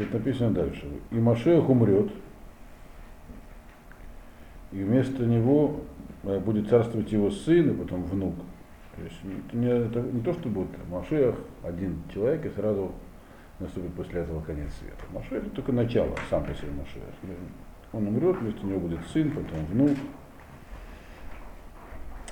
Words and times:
Значит, 0.00 0.14
написано 0.14 0.54
дальше. 0.54 0.86
И 1.10 1.16
Машех 1.16 1.68
умрет, 1.68 2.10
и 4.72 4.82
вместо 4.82 5.26
него 5.26 5.80
э, 6.22 6.38
будет 6.38 6.70
царствовать 6.70 7.12
его 7.12 7.30
сын, 7.30 7.68
и 7.68 7.74
потом 7.74 8.04
внук. 8.04 8.34
То 8.96 9.02
есть 9.02 9.16
это 9.46 9.56
не, 9.58 9.68
это 9.68 10.00
не 10.00 10.22
то, 10.22 10.32
что 10.32 10.48
будет 10.48 10.70
Машех 10.88 11.34
один 11.62 12.02
человек, 12.14 12.46
и 12.46 12.48
сразу 12.48 12.92
наступит 13.58 13.92
после 13.92 14.20
этого 14.20 14.40
конец 14.40 14.72
света. 14.78 15.04
Машех 15.12 15.44
это 15.44 15.50
только 15.50 15.72
начало, 15.72 16.16
сам 16.30 16.46
по 16.46 16.54
себе 16.54 16.70
Машех. 16.70 17.02
Он 17.92 18.06
умрет, 18.06 18.38
вместо 18.38 18.64
него 18.64 18.80
будет 18.80 19.00
сын, 19.12 19.30
потом 19.30 19.66
внук. 19.66 19.98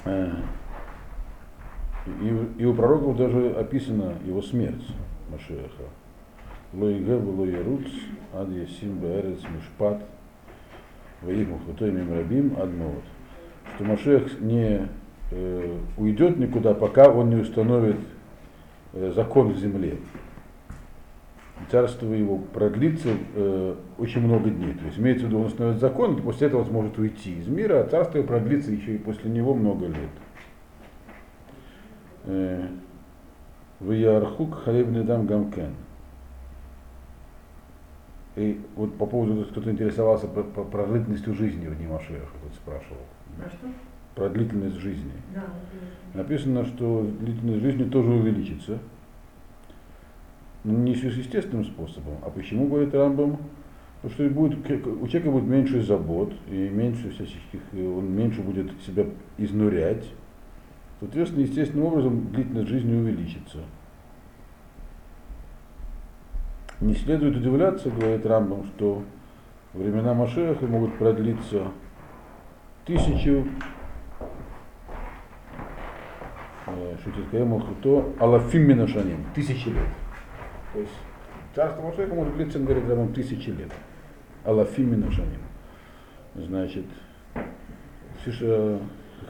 Э, 0.06 0.32
и, 2.06 2.62
и 2.62 2.64
у 2.64 2.72
пророков 2.72 3.18
даже 3.18 3.50
описана 3.50 4.14
его 4.24 4.40
смерть 4.40 4.86
Машеха. 5.30 5.84
Лоигев, 6.72 7.22
Лоируц, 7.24 7.86
Ад 8.34 8.50
Ясим, 8.50 8.98
Беэрец, 8.98 9.40
Мишпат, 9.42 10.02
Ваиму, 11.22 11.58
Хутоймим 11.66 12.12
Рабим, 12.12 12.56
Адмот. 12.60 13.02
Что 13.74 13.84
Машех 13.84 14.40
не 14.40 14.88
э, 15.30 15.78
уйдет 15.96 16.38
никуда, 16.38 16.74
пока 16.74 17.08
он 17.08 17.30
не 17.30 17.36
установит 17.36 17.96
э, 18.92 19.12
закон 19.14 19.52
в 19.52 19.58
земле. 19.58 19.96
Царство 21.70 22.12
его 22.12 22.38
продлится 22.38 23.08
э, 23.34 23.74
очень 23.98 24.20
много 24.20 24.50
дней. 24.50 24.74
То 24.74 24.84
есть 24.86 24.98
имеется 24.98 25.24
в 25.24 25.28
виду, 25.28 25.40
он 25.40 25.46
установит 25.46 25.80
закон, 25.80 26.16
и 26.16 26.20
после 26.20 26.46
этого 26.46 26.64
сможет 26.64 26.98
уйти 26.98 27.38
из 27.38 27.48
мира, 27.48 27.80
а 27.80 27.88
царство 27.88 28.18
его 28.18 28.28
продлится 28.28 28.70
еще 28.70 28.94
и 28.94 28.98
после 28.98 29.30
него 29.30 29.54
много 29.54 29.86
лет. 29.86 30.10
Э, 32.24 32.68
в 33.80 33.92
Ярхук 33.92 34.62
Халебный 34.64 35.04
дам 35.04 35.26
Гамкен. 35.26 35.72
И 38.38 38.60
вот 38.76 38.96
по 38.96 39.04
поводу, 39.04 39.44
кто-то 39.46 39.68
интересовался 39.72 40.28
про, 40.28 40.44
про 40.44 40.62
продолжительностью 40.62 41.34
жизни 41.34 41.66
в 41.66 41.76
дни 41.76 41.88
Машеха, 41.88 42.26
кто 42.26 42.54
спрашивал. 42.54 43.02
А 43.44 43.48
что? 43.48 43.66
Про 44.14 44.28
длительность 44.28 44.76
жизни. 44.76 45.10
Да. 45.34 45.44
Написано, 46.14 46.64
что 46.64 47.02
длительность 47.18 47.62
жизни 47.62 47.84
тоже 47.90 48.12
увеличится. 48.12 48.78
Но 50.62 50.72
не 50.72 50.92
естественным 50.92 51.64
способом. 51.64 52.18
А 52.22 52.30
почему, 52.30 52.68
говорит 52.68 52.94
Рамбам? 52.94 53.38
Потому 54.02 54.14
что 54.14 54.34
будет, 54.34 54.58
у 54.60 55.08
человека 55.08 55.30
будет 55.32 55.48
меньше 55.48 55.82
забот, 55.82 56.32
и 56.48 56.68
меньше 56.68 57.10
всяческих, 57.10 57.60
он 57.72 58.12
меньше 58.14 58.40
будет 58.42 58.70
себя 58.86 59.06
изнурять. 59.36 60.08
Соответственно, 61.00 61.42
естественным 61.42 61.86
образом 61.86 62.30
длительность 62.30 62.68
жизни 62.68 62.94
увеличится. 62.94 63.58
Не 66.80 66.94
следует 66.94 67.36
удивляться, 67.36 67.90
говорит 67.90 68.24
Рамбам, 68.24 68.64
что 68.66 69.02
времена 69.74 70.14
Машеха 70.14 70.64
могут 70.66 70.96
продлиться 70.96 71.72
тысячу 72.84 73.48
э, 76.66 76.96
Шутискаему 77.02 77.58
Хуто 77.58 78.12
Алафим 78.20 78.62
Минашаним, 78.62 79.24
тысячи 79.34 79.68
лет. 79.68 79.88
То 80.72 80.78
есть 80.78 80.92
царство 81.56 81.82
Машеха 81.82 82.14
может 82.14 82.36
длиться, 82.36 82.60
говорит 82.60 82.88
Рамбам, 82.88 83.12
тысячи 83.12 83.50
лет. 83.50 83.72
Алафим 84.44 84.92
Минашаним. 84.92 85.40
Значит, 86.36 86.84
Фиша 88.24 88.78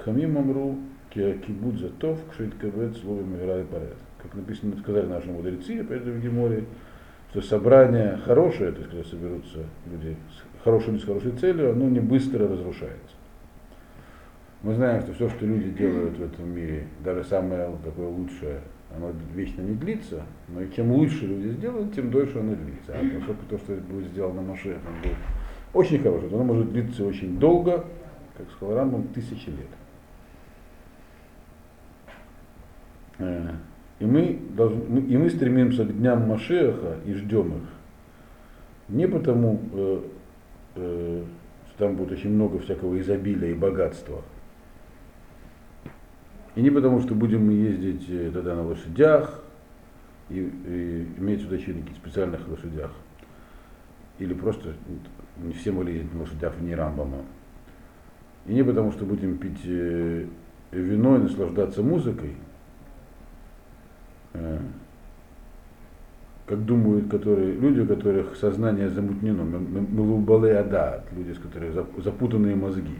Хамим 0.04 0.36
Амру, 0.36 0.76
Кибуд 1.10 1.78
Затов, 1.78 2.18
Кшит 2.30 2.54
Кавет, 2.56 2.96
слово 2.98 3.22
Мирай 3.22 3.64
Парет. 3.64 3.96
Как 4.22 4.34
написано, 4.34 4.76
сказали 4.76 5.06
наши 5.06 5.28
мудрецы, 5.28 5.80
опять 5.80 6.02
же 6.02 6.12
в 6.12 6.20
Геморе, 6.20 6.64
что 7.30 7.42
собрание 7.42 8.18
хорошее, 8.24 8.72
то 8.72 8.78
есть 8.78 8.90
когда 8.90 9.04
соберутся 9.04 9.64
люди 9.90 10.16
с 10.30 10.62
хорошей 10.62 10.98
с 10.98 11.04
хорошей 11.04 11.32
целью, 11.32 11.72
оно 11.72 11.88
не 11.88 12.00
быстро 12.00 12.48
разрушается. 12.48 13.16
Мы 14.62 14.74
знаем, 14.74 15.02
что 15.02 15.12
все, 15.12 15.28
что 15.28 15.46
люди 15.46 15.70
делают 15.70 16.18
в 16.18 16.22
этом 16.22 16.48
мире, 16.50 16.88
даже 17.04 17.22
самое 17.24 17.70
такое 17.84 18.08
лучшее, 18.08 18.60
оно 18.96 19.12
вечно 19.34 19.60
не 19.60 19.74
длится, 19.74 20.22
но 20.48 20.62
и 20.62 20.72
чем 20.72 20.90
лучше 20.90 21.26
люди 21.26 21.48
сделают, 21.48 21.94
тем 21.94 22.10
дольше 22.10 22.38
оно 22.38 22.54
длится. 22.54 22.92
А 22.92 23.18
поскольку 23.18 23.44
то, 23.48 23.58
что 23.58 23.74
будет 23.74 24.08
сделано 24.08 24.42
Машех, 24.42 24.78
он 24.86 25.02
будет 25.02 25.18
очень 25.74 26.02
хорошее, 26.02 26.30
то 26.30 26.36
оно 26.36 26.44
может 26.44 26.72
длиться 26.72 27.04
очень 27.04 27.38
долго, 27.38 27.84
как 28.36 28.50
сказал 28.50 28.74
Рамбам, 28.76 29.08
тысячи 29.08 29.50
лет. 29.50 29.68
И 34.00 34.06
мы, 34.06 34.38
должны, 34.56 35.00
и 35.00 35.16
мы 35.16 35.28
стремимся 35.28 35.84
к 35.84 35.96
дням 35.96 36.28
Машеха 36.28 36.96
и 37.04 37.14
ждем 37.14 37.48
их. 37.48 37.68
Не 38.88 39.08
потому, 39.08 39.60
э, 39.72 40.02
э, 40.76 41.22
что 41.68 41.78
там 41.78 41.96
будет 41.96 42.12
очень 42.12 42.30
много 42.30 42.60
всякого 42.60 42.98
изобилия 43.00 43.50
и 43.50 43.54
богатства. 43.54 44.22
И 46.54 46.62
не 46.62 46.70
потому, 46.70 47.00
что 47.00 47.14
будем 47.14 47.46
мы 47.46 47.52
ездить 47.54 48.06
э, 48.08 48.30
тогда 48.32 48.54
на 48.54 48.62
лошадях, 48.62 49.42
и, 50.30 50.40
и 50.40 51.06
иметь 51.18 51.42
сюда 51.42 51.58
чинники 51.58 51.92
специальных 51.94 52.46
лошадях. 52.48 52.92
Или 54.18 54.34
просто 54.34 54.74
не 55.38 55.52
все 55.52 55.72
мы 55.72 55.84
ездить 55.90 56.14
на 56.14 56.20
лошадях 56.20 56.54
вне 56.56 56.74
Рамбама. 56.74 57.18
И 58.46 58.54
не 58.54 58.62
потому, 58.62 58.92
что 58.92 59.04
будем 59.04 59.38
пить 59.38 59.60
э, 59.64 60.26
вино 60.70 61.16
и 61.16 61.20
наслаждаться 61.20 61.82
музыкой, 61.82 62.36
как 64.32 64.64
думают 66.64 67.10
которые, 67.10 67.52
люди, 67.52 67.80
у 67.80 67.86
которых 67.86 68.34
сознание 68.36 68.88
замутнено, 68.88 69.42
мелубалы 69.42 70.52
адат, 70.52 71.04
люди, 71.14 71.32
с 71.32 71.38
которых 71.38 71.74
запутанные 72.02 72.56
мозги. 72.56 72.94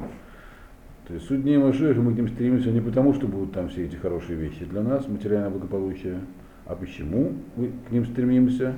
То 1.07 1.15
есть 1.15 1.27
суть 1.27 1.43
дней 1.43 1.57
Машеха 1.57 2.03
мы 2.03 2.13
к 2.13 2.17
ним 2.17 2.29
стремимся 2.29 2.71
не 2.71 2.83
потому, 2.83 3.15
что 3.15 3.27
будут 3.27 3.53
там 3.53 3.71
все 3.71 3.87
эти 3.87 3.97
хорошие 3.97 4.39
вещи 4.39 4.67
для 4.67 4.83
нас, 4.83 5.09
материальное 5.09 5.49
благополучие, 5.49 6.21
а 6.67 6.75
почему 6.75 7.33
мы 7.57 7.73
к 7.89 7.91
ним 7.91 8.05
стремимся? 8.05 8.75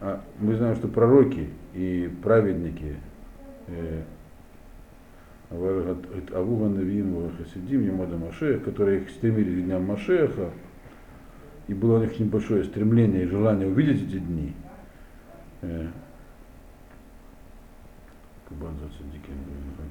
А 0.00 0.20
мы 0.40 0.56
знаем, 0.56 0.74
что 0.74 0.88
пророки 0.88 1.48
и 1.74 2.10
праведники, 2.22 2.96
э, 3.68 4.02
Авуга 5.50 6.68
Навим, 6.68 7.30
Хасидим, 7.38 7.86
Ямада 7.86 8.16
Машех, 8.16 8.64
которые 8.64 9.06
стремились 9.08 9.62
к 9.62 9.64
дням 9.64 9.84
Машеха, 9.84 10.50
и 11.68 11.74
было 11.74 11.98
у 11.98 12.00
них 12.00 12.18
небольшое 12.18 12.64
стремление 12.64 13.24
и 13.24 13.26
желание 13.26 13.66
увидеть 13.66 14.02
эти 14.02 14.18
дни, 14.18 14.52
э, 15.62 15.86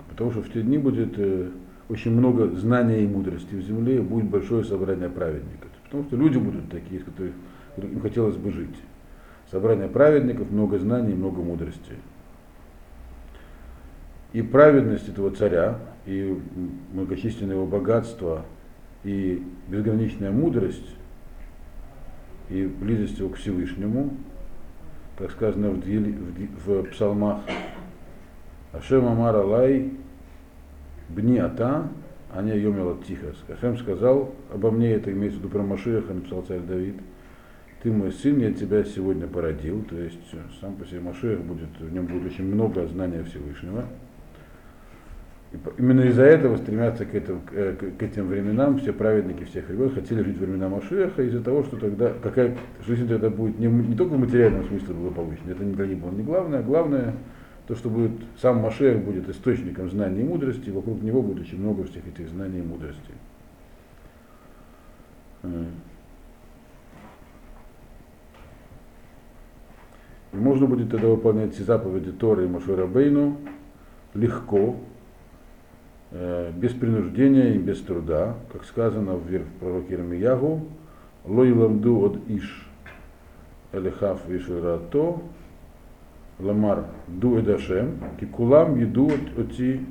потому 0.10 0.32
что 0.32 0.42
в 0.42 0.52
те 0.52 0.62
дни 0.62 0.78
будет 0.78 1.14
э, 1.18 1.50
очень 1.90 2.12
много 2.12 2.48
знания 2.56 3.04
и 3.04 3.08
мудрости 3.08 3.54
в 3.56 3.62
земле, 3.62 3.98
и 3.98 4.00
будет 4.00 4.30
большое 4.30 4.64
собрание 4.64 5.10
праведников. 5.10 5.70
Потому 5.84 6.04
что 6.06 6.16
люди 6.16 6.38
будут 6.38 6.70
такие, 6.72 7.02
с 7.02 7.04
которых 7.04 7.34
им 7.78 8.00
хотелось 8.02 8.38
бы 8.38 8.52
жить. 8.52 8.76
Собрание 9.52 9.88
праведников, 9.88 10.50
много 10.50 10.80
знаний, 10.80 11.14
много 11.14 11.42
мудрости. 11.42 11.94
И 14.34 14.42
праведность 14.42 15.08
этого 15.08 15.32
царя, 15.32 15.80
и 16.06 16.38
многочисленное 16.94 17.56
его 17.56 17.66
богатство, 17.66 18.46
и 19.04 19.44
безграничная 19.70 20.32
мудрость 20.32 20.90
и 22.50 22.66
близость 22.66 23.20
его 23.20 23.30
к 23.30 23.38
Всевышнему, 23.38 24.12
как 25.18 25.32
сказано 25.32 25.70
в, 25.70 25.80
в, 25.80 26.66
в 26.66 26.84
псалмах, 26.92 27.40
Ашем 28.74 29.06
Амар 29.06 29.36
Алай 29.36 29.92
Бни 31.10 31.38
Ата, 31.38 31.88
а 32.32 32.42
не 32.42 32.58
Йомила 32.58 32.98
Тихас. 33.08 33.36
Ашем 33.48 33.78
сказал, 33.78 34.34
обо 34.54 34.72
мне 34.72 34.92
это 34.92 35.12
имеется 35.12 35.40
в 35.40 35.44
виду 35.44 35.52
про 35.52 35.64
Машиаха, 35.64 36.14
написал 36.14 36.42
царь 36.42 36.60
Давид, 36.60 36.96
ты 37.82 37.92
мой 37.92 38.12
сын, 38.12 38.40
я 38.40 38.52
тебя 38.52 38.84
сегодня 38.84 39.28
породил, 39.28 39.84
то 39.84 39.96
есть 39.96 40.18
сам 40.60 40.76
по 40.76 40.86
себе 40.86 41.02
Машиах 41.02 41.40
будет, 41.42 41.70
в 41.80 41.94
нем 41.94 42.08
будет 42.08 42.26
очень 42.26 42.46
много 42.46 42.88
знания 42.88 43.24
Всевышнего. 43.24 43.86
Именно 45.78 46.02
из-за 46.02 46.24
этого 46.24 46.58
стремятся 46.58 47.06
к, 47.06 47.14
этому, 47.14 47.42
к, 47.42 47.98
к 47.98 48.04
этим 48.04 48.28
временам 48.28 48.78
все 48.80 48.94
праведники 48.94 49.44
всех 49.44 49.68
времен 49.68 49.92
хотели 49.92 50.22
жить 50.24 50.38
в 50.38 50.40
времена 50.40 50.70
Машеха 50.70 51.22
из-за 51.24 51.42
того, 51.42 51.64
что 51.64 51.78
тогда 51.78 52.14
какая 52.22 52.58
жизнь 52.86 53.08
тогда 53.08 53.30
будет 53.30 53.60
не, 53.60 53.68
не 53.68 53.96
только 53.96 54.14
в 54.14 54.20
материальном 54.20 54.66
смысле 54.68 54.94
благополучна, 54.94 55.52
это 55.52 55.64
для 55.64 55.88
них 55.88 55.98
было 56.00 56.12
не 56.12 56.24
главное, 56.24 56.62
главное 56.62 57.14
то, 57.68 57.76
что 57.76 57.90
будет 57.90 58.12
сам 58.42 58.58
Машех 58.58 59.04
будет 59.04 59.30
источником 59.30 59.90
знаний 59.90 60.22
и 60.22 60.24
мудрости, 60.24 60.70
вокруг 60.70 61.02
него 61.02 61.22
будет 61.22 61.42
очень 61.42 61.60
много 61.60 61.84
всех 61.86 62.08
этих 62.08 62.30
знаний 62.30 62.60
и 62.60 62.64
мудрости. 62.64 63.12
И 70.34 70.38
можно 70.38 70.68
будет 70.68 70.90
тогда 70.92 71.08
выполнять 71.08 71.54
все 71.54 71.64
заповеди 71.64 72.12
Торы 72.12 72.46
и 72.46 72.48
Машура 72.48 72.88
Бейну 72.88 73.38
легко, 74.14 74.76
Э, 74.76 74.95
без 76.54 76.72
принуждения 76.72 77.56
и 77.56 77.58
без 77.58 77.82
труда, 77.82 78.36
как 78.54 78.64
сказано 78.66 79.16
в 79.16 79.28
пророке 79.60 79.96
Ирмиягу, 79.96 80.66
лой 81.26 81.52
ламду 81.52 82.00
от 82.06 82.30
иш 82.30 82.68
элехав 83.74 84.22
вишурато, 84.28 85.22
ламар 86.40 86.86
ду 87.08 87.40
эдашем, 87.40 88.00
кикулам 88.20 88.78
еду 88.80 89.12
оти 89.38 89.82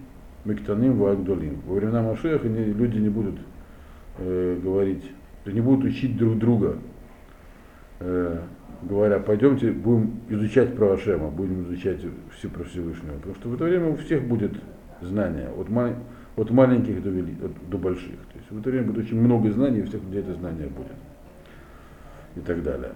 мектаним 0.44 0.98
вагдолим. 0.98 1.60
Во 1.66 1.76
времена 1.76 2.02
Машеха 2.02 2.46
люди 2.48 2.98
не 2.98 3.08
будут 3.08 3.36
э, 4.18 4.58
говорить, 4.62 5.04
не 5.46 5.60
будут 5.60 5.84
учить 5.84 6.16
друг 6.16 6.38
друга, 6.38 6.78
э, 8.00 8.40
говоря, 8.82 9.18
пойдемте 9.18 9.72
будем 9.72 10.20
изучать 10.28 10.76
про 10.76 10.92
Ашема, 10.92 11.28
будем 11.28 11.64
изучать 11.64 12.00
все 12.36 12.48
про 12.48 12.64
Всевышнего. 12.64 13.16
Потому 13.16 13.34
что 13.34 13.48
в 13.48 13.54
это 13.54 13.64
время 13.64 13.90
у 13.90 13.96
всех 13.96 14.22
будет 14.24 14.52
знание, 15.04 15.48
от, 15.50 15.68
мал, 15.68 15.90
от 16.36 16.50
маленьких 16.50 17.02
до, 17.02 17.10
вели, 17.10 17.36
от, 17.42 17.52
до 17.70 17.78
больших. 17.78 18.18
То 18.32 18.38
есть 18.38 18.50
в 18.50 18.58
это 18.58 18.70
время 18.70 18.86
будет 18.86 19.04
очень 19.04 19.20
много 19.20 19.50
знаний, 19.50 19.82
у 19.82 19.86
всех 19.86 20.02
людей 20.04 20.20
это 20.20 20.34
знание 20.34 20.68
будет. 20.68 20.92
И 22.36 22.40
так 22.40 22.62
далее. 22.62 22.92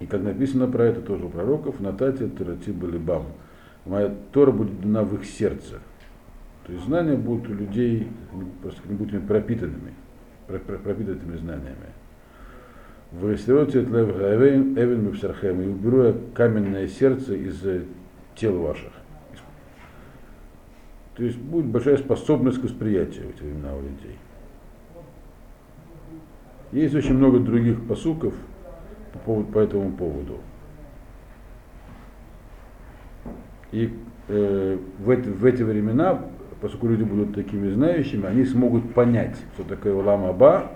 И 0.00 0.06
как 0.06 0.22
написано 0.22 0.66
про 0.66 0.84
это 0.84 1.02
тоже 1.02 1.26
у 1.26 1.28
пророков, 1.28 1.80
Натати 1.80 2.26
Тарати 2.26 2.70
Балибам. 2.70 3.24
Моя 3.84 4.14
Тора 4.32 4.50
будет 4.50 4.80
дана 4.80 5.02
в 5.02 5.14
их 5.14 5.24
сердце. 5.24 5.78
То 6.66 6.72
есть 6.72 6.84
знания 6.84 7.16
будут 7.16 7.48
у 7.48 7.54
людей 7.54 8.08
просто 8.62 8.80
не 8.88 8.94
будут 8.94 9.26
пропитанными, 9.26 9.92
пропитанными 10.46 11.36
знаниями. 11.36 11.90
В 13.12 13.28
Истироте 13.32 13.80
Эвен 13.80 15.04
Мипсархем, 15.04 15.60
и 15.60 15.66
уберу 15.66 16.04
я 16.04 16.14
каменное 16.34 16.86
сердце 16.86 17.34
из 17.34 17.60
тел 18.36 18.58
ваших. 18.58 18.92
То 21.20 21.26
есть 21.26 21.36
будет 21.36 21.66
большая 21.66 21.98
способность 21.98 22.62
к 22.62 22.64
восприятию 22.64 23.26
в 23.26 23.30
эти 23.36 23.42
времена 23.42 23.74
у 23.74 23.82
людей. 23.82 24.16
Есть 26.72 26.94
очень 26.94 27.12
много 27.12 27.40
других 27.40 27.86
посуков 27.86 28.32
по, 29.12 29.18
поводу, 29.18 29.52
по 29.52 29.58
этому 29.58 29.92
поводу. 29.92 30.38
И 33.70 33.94
э, 34.28 34.78
в, 34.98 35.10
эти, 35.10 35.28
в 35.28 35.44
эти 35.44 35.62
времена, 35.62 36.24
поскольку 36.62 36.86
люди 36.86 37.02
будут 37.02 37.34
такими 37.34 37.70
знающими, 37.70 38.26
они 38.26 38.46
смогут 38.46 38.94
понять, 38.94 39.36
что 39.52 39.64
такое 39.64 39.92
Улам 39.92 40.24
Аба, 40.24 40.70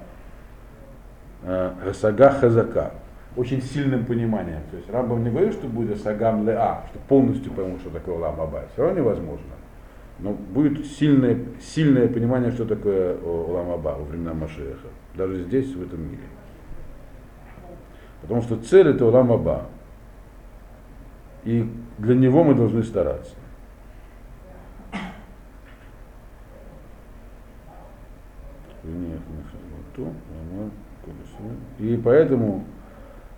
э, 1.42 1.92
Сага 1.94 2.32
Хазака. 2.32 2.92
Очень 3.34 3.62
сильным 3.62 4.04
пониманием. 4.04 4.60
То 4.70 4.76
есть 4.76 4.90
Рамбам 4.90 5.24
не 5.24 5.30
говорит, 5.30 5.54
что 5.54 5.68
будет 5.68 6.02
Сагам 6.02 6.46
Леа, 6.46 6.82
что 6.90 6.98
полностью 7.08 7.50
поймут, 7.50 7.80
что 7.80 7.88
такое 7.88 8.16
Улам 8.16 8.38
Аба. 8.42 8.64
Все 8.74 8.82
равно 8.82 9.00
невозможно. 9.00 9.63
Но 10.24 10.32
будет 10.32 10.86
сильное, 10.86 11.38
сильное 11.60 12.08
понимание, 12.08 12.50
что 12.50 12.64
такое 12.64 13.14
Улам 13.18 13.72
Аба 13.72 13.90
во 13.90 14.04
времена 14.04 14.32
Машеха. 14.32 14.88
Даже 15.14 15.44
здесь, 15.44 15.70
в 15.74 15.82
этом 15.82 16.00
мире. 16.00 16.22
Потому 18.22 18.40
что 18.40 18.56
цель 18.56 18.88
это 18.88 19.04
Улам 19.04 19.30
Аба. 19.30 19.66
И 21.44 21.70
для 21.98 22.14
него 22.14 22.42
мы 22.42 22.54
должны 22.54 22.82
стараться. 22.84 23.34
И 31.78 32.00
поэтому 32.02 32.64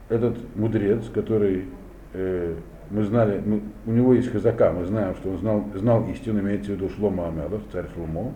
этот 0.08 0.38
мудрец, 0.54 1.08
который 1.12 1.64
э, 2.12 2.54
мы 2.90 3.04
знали, 3.04 3.42
мы, 3.44 3.62
у 3.86 3.92
него 3.92 4.14
есть 4.14 4.30
хазака, 4.30 4.72
мы 4.72 4.84
знаем, 4.84 5.14
что 5.16 5.30
он 5.30 5.38
знал, 5.38 5.64
знал 5.74 6.08
истину, 6.08 6.40
имеется 6.40 6.72
в 6.72 6.74
виду 6.74 6.88
Шлома 6.88 7.28
Амелов, 7.28 7.62
царь 7.72 7.86
Шломо, 7.94 8.32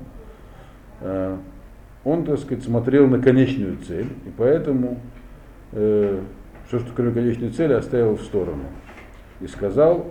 э, 1.00 1.36
он, 2.04 2.24
так 2.24 2.38
сказать, 2.38 2.64
смотрел 2.64 3.06
на 3.08 3.20
конечную 3.20 3.76
цель, 3.78 4.08
и 4.26 4.32
поэтому 4.36 5.00
э, 5.72 6.20
все, 6.66 6.78
что 6.78 6.92
кроме 6.94 7.12
конечной 7.12 7.50
цели, 7.50 7.74
оставил 7.74 8.16
в 8.16 8.22
сторону. 8.22 8.64
И 9.40 9.46
сказал, 9.46 10.06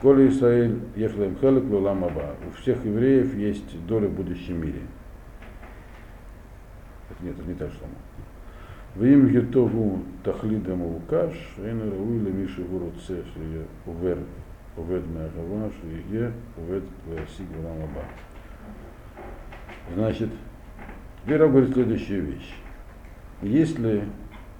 Коли 0.00 0.28
Исраиль 0.28 0.78
Ефлем 0.94 1.36
Хелек 1.40 1.64
Лулам 1.64 2.04
Аба. 2.04 2.34
У 2.46 2.60
всех 2.60 2.84
евреев 2.84 3.34
есть 3.34 3.86
доля 3.86 4.08
в 4.08 4.12
будущем 4.12 4.60
мире. 4.60 4.82
Это 7.10 7.24
нет, 7.24 7.38
это 7.38 7.48
не 7.48 7.54
так, 7.54 7.70
что 8.96 9.04
Вим 9.04 9.28
Гитову 9.28 10.00
Тахлида 10.24 10.74
Мавукаш, 10.74 11.32
Эйна 11.58 11.90
Рауиля 11.90 12.30
Миши 12.30 12.62
Гуруце, 12.62 13.22
Шие 13.34 13.64
Увер, 13.86 14.18
Увед 14.76 15.04
Меагава, 15.06 15.70
Шие 15.80 16.32
Увед 16.56 16.84
Васиг 17.06 17.46
Лулам 17.56 17.78
Аба. 17.78 18.04
Значит, 19.94 20.30
Вера 21.26 21.48
говорит 21.48 21.72
следующую 21.72 22.24
вещь. 22.24 22.54
Если 23.42 24.04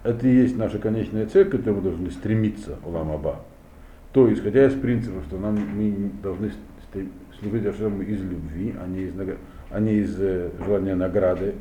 это 0.04 0.28
и 0.28 0.34
есть 0.34 0.56
наша 0.56 0.78
конечная 0.78 1.26
цель, 1.26 1.46
к 1.46 1.52
которой 1.52 1.74
мы 1.76 1.82
должны 1.82 2.10
стремиться, 2.10 2.78
Улам 2.84 3.12
Аба, 3.12 3.40
то, 4.12 4.32
исходя 4.32 4.66
из 4.66 4.74
принципа, 4.74 5.22
что 5.26 5.38
нам, 5.38 5.56
мы 5.56 6.10
должны 6.22 6.52
служить 7.40 7.66
Ашему 7.66 8.02
из 8.02 8.20
любви, 8.20 8.74
а 8.80 8.86
не 8.86 9.02
из, 9.02 9.14
а 9.70 9.80
не 9.80 9.94
из 9.94 10.16
э, 10.18 10.50
желания 10.64 10.94
награды, 10.94 11.54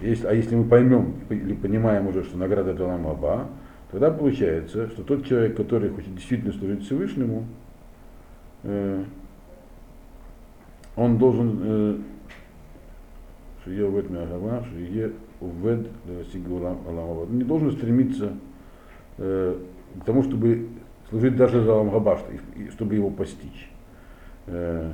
если, 0.00 0.26
а 0.26 0.32
если 0.32 0.56
мы 0.56 0.64
поймем 0.64 1.14
или 1.28 1.54
понимаем 1.54 2.06
уже, 2.08 2.24
что 2.24 2.36
награда 2.36 2.72
это 2.72 2.84
Улам 2.84 3.06
Аба, 3.06 3.48
тогда 3.90 4.10
получается, 4.10 4.88
что 4.88 5.02
тот 5.02 5.26
человек, 5.26 5.56
который 5.56 5.90
хочет 5.90 6.14
действительно 6.14 6.52
служить 6.52 6.84
Всевышнему, 6.84 7.46
э, 8.64 9.04
он 10.96 11.18
должен 11.18 11.60
э, 11.62 11.96
не 17.30 17.44
должен 17.44 17.72
стремиться 17.72 18.32
э, 19.18 19.58
к 20.00 20.04
тому, 20.04 20.22
чтобы 20.22 20.68
служить 21.08 21.36
даже 21.36 21.62
за 21.62 21.72
Аламгаба, 21.72 22.18
чтобы 22.72 22.94
его 22.94 23.10
постичь. 23.10 23.70
Э, 24.46 24.92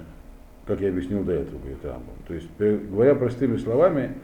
как 0.67 0.81
я 0.81 0.91
объяснил 0.91 1.25
до 1.25 1.33
этого, 1.33 1.59
говорит 1.59 1.85
Рамбам. 1.85 2.15
То 2.29 2.35
есть, 2.35 2.49
говоря 2.59 3.15
простыми 3.15 3.57
словами, 3.57 4.15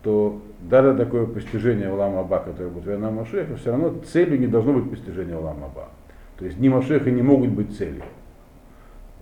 что 0.00 0.40
даже 0.60 0.94
такое 0.94 1.26
постижение 1.26 1.92
Улама 1.92 2.20
Аба, 2.20 2.38
которое 2.38 2.70
будет 2.70 2.86
Вена 2.86 3.10
Машеха, 3.10 3.56
все 3.56 3.70
равно 3.70 3.94
целью 4.06 4.38
не 4.38 4.46
должно 4.46 4.74
быть 4.74 4.90
постижение 4.90 5.36
Улама 5.36 5.66
Аба. 5.66 5.88
То 6.38 6.44
есть 6.44 6.58
дни 6.58 6.68
Машеха 6.68 7.10
не 7.10 7.22
могут 7.22 7.50
быть 7.50 7.76
целью. 7.76 8.02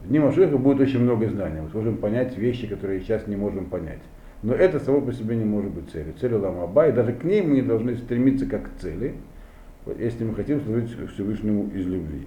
В 0.03 0.09
дни 0.09 0.19
Машеха 0.19 0.59
будет 0.59 0.81
очень 0.81 1.01
много 1.01 1.29
знаний. 1.29 1.61
Мы 1.61 1.71
сможем 1.71 1.97
понять 1.97 2.37
вещи, 2.37 2.67
которые 2.67 3.01
сейчас 3.01 3.27
не 3.27 3.37
можем 3.37 3.67
понять. 3.67 4.01
Но 4.43 4.55
это 4.55 4.79
само 4.79 5.01
по 5.01 5.13
себе 5.13 5.35
не 5.37 5.45
может 5.45 5.73
быть 5.73 5.91
целью. 5.91 6.13
Цель 6.21 6.35
Улам 6.35 6.61
Аба, 6.61 6.89
и 6.89 6.93
даже 6.93 7.13
к 7.13 7.25
ней 7.25 7.43
мы 7.43 7.55
не 7.55 7.63
должны 7.63 7.97
стремиться 7.97 8.47
как 8.47 8.65
к 8.65 8.81
цели, 8.81 9.15
если 9.99 10.25
мы 10.25 10.35
хотим 10.35 10.61
служить 10.61 10.91
Всевышнему 11.15 11.71
из 11.75 11.87
любви. 11.87 12.27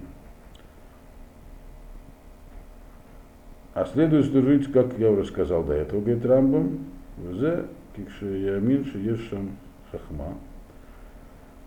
А 3.74 3.86
следует 3.86 4.26
служить, 4.26 4.72
как 4.72 4.98
я 4.98 5.10
уже 5.10 5.24
сказал 5.24 5.62
до 5.62 5.74
этого, 5.74 6.00
говорит 6.00 6.26
Рамбам, 6.26 6.80
в 7.16 7.64
кикши 7.96 8.26
ямин 8.26 8.84
шиешам 8.84 9.56
хахма, 9.90 10.34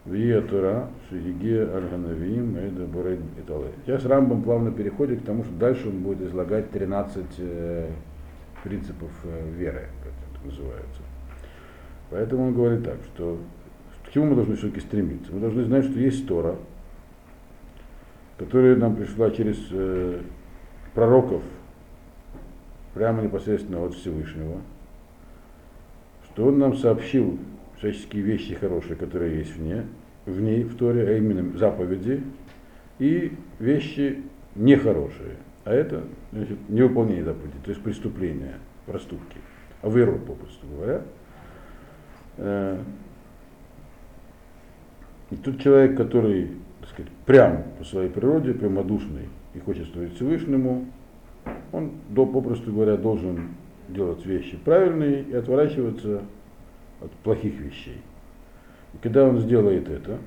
Вия 0.06 0.42
Тура, 0.42 0.90
Шигиге 1.10 1.64
Альганавиим, 1.64 2.58
Эйда 2.58 2.86
Бурейд 2.86 3.22
Итале. 3.40 3.72
Сейчас 3.86 4.06
Рамбам 4.06 4.44
плавно 4.44 4.72
переходит 4.72 5.22
к 5.22 5.26
тому, 5.26 5.44
что 5.44 5.54
дальше 5.54 5.88
он 5.88 6.00
будет 6.00 6.22
излагать 6.22 6.72
13 6.72 7.26
э, 7.38 7.90
принципов 8.64 9.12
э, 9.24 9.50
веры 9.56 9.88
называется. 10.44 11.02
Поэтому 12.10 12.48
он 12.48 12.54
говорит 12.54 12.84
так, 12.84 12.98
что 13.14 13.40
к 14.06 14.12
чему 14.12 14.26
мы 14.26 14.36
должны 14.36 14.56
все-таки 14.56 14.82
стремиться? 14.82 15.32
Мы 15.32 15.40
должны 15.40 15.64
знать, 15.64 15.86
что 15.86 16.00
есть 16.00 16.28
Тора, 16.28 16.58
которая 18.38 18.76
нам 18.76 18.96
пришла 18.96 19.32
через 19.32 19.58
э, 19.72 20.22
пророков, 20.94 21.44
прямо 22.94 23.24
непосредственно 23.24 23.84
от 23.84 23.96
Всевышнего, 23.96 24.62
что 26.34 26.48
он 26.48 26.58
нам 26.58 26.76
сообщил 26.76 27.38
всяческие 27.78 28.24
вещи 28.24 28.56
хорошие, 28.56 28.96
которые 28.96 29.38
есть 29.40 29.56
в 29.56 29.62
ней, 29.62 29.82
в 30.26 30.42
ней, 30.42 30.64
в 30.64 30.76
Торе, 30.76 31.08
а 31.08 31.18
именно 31.18 31.58
заповеди, 31.58 32.24
и 33.00 33.34
вещи 33.60 34.24
нехорошие, 34.56 35.38
а 35.64 35.74
это 35.74 36.04
значит, 36.32 36.58
невыполнение 36.70 37.24
заповедей, 37.24 37.60
то 37.64 37.70
есть 37.70 37.84
преступления, 37.84 38.56
проступки 38.86 39.38
авейрот, 39.82 40.26
попросту 40.26 40.66
говоря. 40.68 41.02
Э, 42.38 42.80
и 45.30 45.36
тут 45.36 45.62
человек, 45.62 45.98
который, 45.98 46.52
так 46.82 46.90
сказать, 46.90 47.12
прям 47.26 47.64
по 47.78 47.84
своей 47.84 48.10
природе, 48.10 48.54
прямодушный 48.54 49.30
и 49.54 49.60
хочет 49.60 49.92
служить 49.92 50.16
Всевышнему, 50.16 50.86
он, 51.72 51.92
попросту 52.16 52.72
говоря, 52.72 52.98
должен 52.98 53.50
делать 53.90 54.26
вещи 54.26 54.58
правильные 54.64 55.24
и 55.24 55.34
отворачиваться 55.34 56.22
от 57.02 57.12
плохих 57.24 57.60
вещей. 57.60 58.02
И 58.94 58.98
когда 59.02 59.26
он 59.26 59.40
сделает 59.40 59.90
это, 59.90 60.20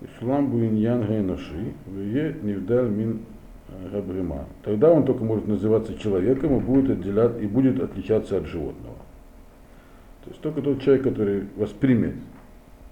Ислам 0.00 0.50
Буиньян 0.50 1.06
Гайнаши, 1.06 1.72
Невдаль 1.86 2.88
Мин 2.88 3.20
Габрима. 3.90 4.44
Тогда 4.62 4.92
он 4.92 5.04
только 5.04 5.24
может 5.24 5.46
называться 5.46 5.98
человеком 5.98 6.58
и 6.58 6.60
будет, 6.60 6.90
отделять, 6.90 7.40
и 7.40 7.46
будет 7.46 7.82
отличаться 7.82 8.36
от 8.36 8.46
животного. 8.46 8.96
То 10.24 10.30
есть 10.30 10.40
только 10.40 10.60
тот 10.60 10.82
человек, 10.82 11.04
который 11.04 11.46
воспримет 11.56 12.14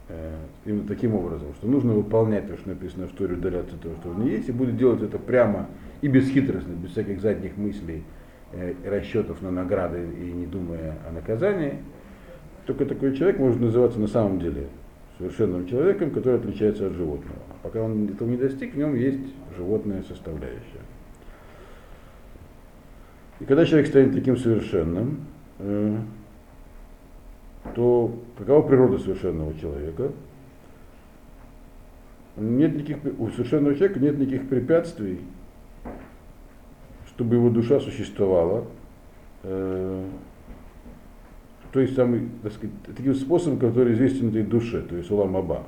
Э, 0.07 0.37
именно 0.67 0.87
таким 0.87 1.15
образом, 1.15 1.55
что 1.55 1.67
нужно 1.67 1.95
выполнять 1.95 2.47
то, 2.47 2.59
что 2.59 2.69
написано 2.69 3.07
в 3.07 3.13
Торе, 3.13 3.37
удаляться 3.37 3.75
от 3.75 3.81
того, 3.81 3.95
что 4.03 4.13
не 4.13 4.33
есть, 4.33 4.51
и 4.51 4.53
будет 4.53 4.77
делать 4.77 5.03
это 5.03 5.19
прямо 5.19 5.67
и 6.03 6.09
бесхитростно, 6.09 6.73
без 6.73 6.91
всяких 6.91 7.23
задних 7.23 7.57
мыслей, 7.57 8.03
расчетов 8.85 9.43
на 9.43 9.51
награды 9.51 10.07
и 10.19 10.33
не 10.33 10.47
думая 10.47 10.97
о 11.09 11.13
наказании, 11.13 11.79
только 12.67 12.87
такой 12.87 13.17
человек 13.17 13.39
может 13.39 13.61
называться 13.61 13.99
на 14.01 14.07
самом 14.07 14.41
деле 14.41 14.69
совершенным 15.19 15.67
человеком, 15.67 16.11
который 16.11 16.41
отличается 16.41 16.87
от 16.87 16.95
животного. 16.95 17.39
Пока 17.63 17.83
он 17.83 18.09
этого 18.09 18.29
не 18.29 18.37
достиг, 18.37 18.75
в 18.75 18.77
нем 18.79 18.95
есть 18.95 19.33
животная 19.57 20.03
составляющая. 20.03 20.81
И 23.41 23.45
когда 23.45 23.65
человек 23.65 23.89
станет 23.89 24.15
таким 24.15 24.37
совершенным, 24.37 25.21
э, 25.59 25.99
то 27.75 28.15
какова 28.39 28.63
природа 28.63 28.99
совершенного 28.99 29.59
человека? 29.59 30.13
Нет 32.37 32.75
никаких, 32.75 32.99
у 33.19 33.29
совершенного 33.31 33.75
человека 33.75 34.01
нет 34.01 34.19
никаких 34.19 34.49
препятствий, 34.49 35.21
чтобы 37.15 37.37
его 37.37 37.51
душа 37.51 37.81
существовала. 37.81 38.65
Э, 39.43 40.05
то 41.73 41.81
есть 41.81 41.97
самый, 41.97 42.29
так 42.43 42.53
сказать, 42.53 42.75
таким 42.97 43.15
способом, 43.15 43.59
который 43.59 43.95
известен 43.95 44.29
этой 44.29 44.43
душе, 44.43 44.83
то 44.83 44.97
есть 44.97 45.11
улам 45.11 45.37
аба. 45.37 45.65